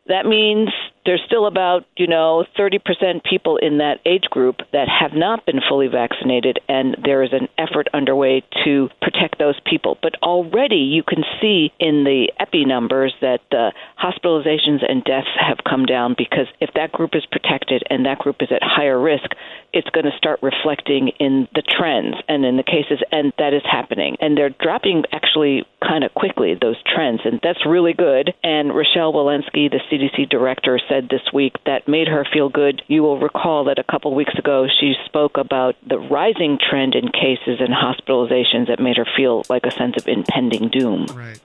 That 0.06 0.26
means 0.26 0.68
there's 1.04 1.22
still 1.26 1.46
about, 1.46 1.84
you 1.96 2.06
know, 2.06 2.44
30% 2.58 3.24
people 3.24 3.58
in 3.58 3.78
that 3.78 4.00
age 4.06 4.24
group 4.30 4.56
that 4.72 4.88
have 4.88 5.12
not 5.12 5.44
been 5.44 5.60
fully 5.68 5.88
vaccinated, 5.88 6.58
and 6.68 6.96
there 7.04 7.22
is 7.22 7.32
an 7.32 7.48
effort 7.58 7.88
underway 7.92 8.42
to 8.64 8.88
protect 9.02 9.38
those 9.38 9.58
people. 9.66 9.98
But 10.00 10.14
already 10.22 10.76
you 10.76 11.02
can 11.02 11.24
see 11.40 11.72
in 11.78 12.04
the 12.04 12.32
epi 12.40 12.64
numbers 12.64 13.14
that 13.20 13.40
the 13.50 13.72
hospitalizations 14.02 14.84
and 14.88 15.04
deaths 15.04 15.28
have 15.38 15.58
come 15.68 15.84
down 15.84 16.14
because 16.16 16.46
if 16.60 16.70
that 16.74 16.92
group 16.92 17.14
is 17.14 17.26
protected 17.30 17.82
and 17.90 18.06
that 18.06 18.18
group 18.18 18.36
is 18.40 18.48
at 18.50 18.62
higher 18.62 18.98
risk, 18.98 19.30
it's 19.74 19.90
going 19.90 20.06
to 20.06 20.16
start 20.16 20.38
reflecting 20.40 21.08
in 21.18 21.48
the 21.54 21.62
trends 21.62 22.16
and 22.28 22.44
in 22.44 22.56
the 22.56 22.62
cases, 22.62 23.02
and 23.10 23.32
that 23.38 23.52
is 23.52 23.62
happening. 23.64 24.16
And 24.20 24.38
they're 24.38 24.54
dropping 24.62 25.04
actually 25.12 25.66
kind 25.82 26.04
of 26.04 26.14
quickly, 26.14 26.54
those 26.54 26.80
trends, 26.86 27.20
and 27.24 27.40
that's 27.42 27.66
really 27.66 27.92
good. 27.92 28.32
And 28.42 28.68
Rochelle 28.74 29.12
Walensky, 29.12 29.68
the 29.68 29.80
CDC 29.90 30.30
director, 30.30 30.78
said 30.88 30.93
said 30.94 31.08
this 31.08 31.32
week 31.32 31.54
that 31.66 31.88
made 31.88 32.08
her 32.08 32.26
feel 32.32 32.48
good. 32.48 32.82
You 32.86 33.02
will 33.02 33.18
recall 33.18 33.64
that 33.64 33.78
a 33.78 33.84
couple 33.84 34.14
weeks 34.14 34.34
ago 34.38 34.66
she 34.68 34.94
spoke 35.04 35.36
about 35.36 35.74
the 35.88 35.98
rising 35.98 36.58
trend 36.58 36.94
in 36.94 37.08
cases 37.08 37.60
and 37.60 37.70
hospitalizations 37.70 38.68
that 38.68 38.80
made 38.80 38.96
her 38.96 39.06
feel 39.16 39.44
like 39.48 39.64
a 39.64 39.70
sense 39.70 39.94
of 39.96 40.06
impending 40.06 40.68
doom. 40.68 41.06
Right. 41.14 41.40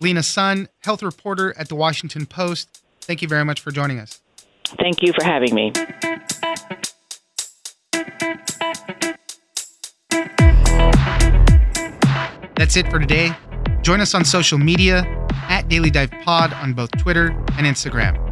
Lena 0.00 0.22
Sun, 0.22 0.68
health 0.80 1.02
reporter 1.02 1.54
at 1.56 1.68
the 1.68 1.74
Washington 1.74 2.26
Post. 2.26 2.82
Thank 3.00 3.22
you 3.22 3.28
very 3.28 3.44
much 3.44 3.60
for 3.60 3.70
joining 3.70 3.98
us. 3.98 4.20
Thank 4.78 5.02
you 5.02 5.12
for 5.12 5.24
having 5.24 5.54
me. 5.54 5.72
That's 12.56 12.76
it 12.76 12.88
for 12.90 12.98
today. 12.98 13.30
Join 13.82 14.00
us 14.00 14.14
on 14.14 14.24
social 14.24 14.58
media 14.58 15.04
at 15.48 15.68
Daily 15.68 15.90
Dive 15.90 16.12
Pod 16.22 16.52
on 16.54 16.74
both 16.74 16.90
Twitter 16.98 17.28
and 17.56 17.66
Instagram 17.66 18.31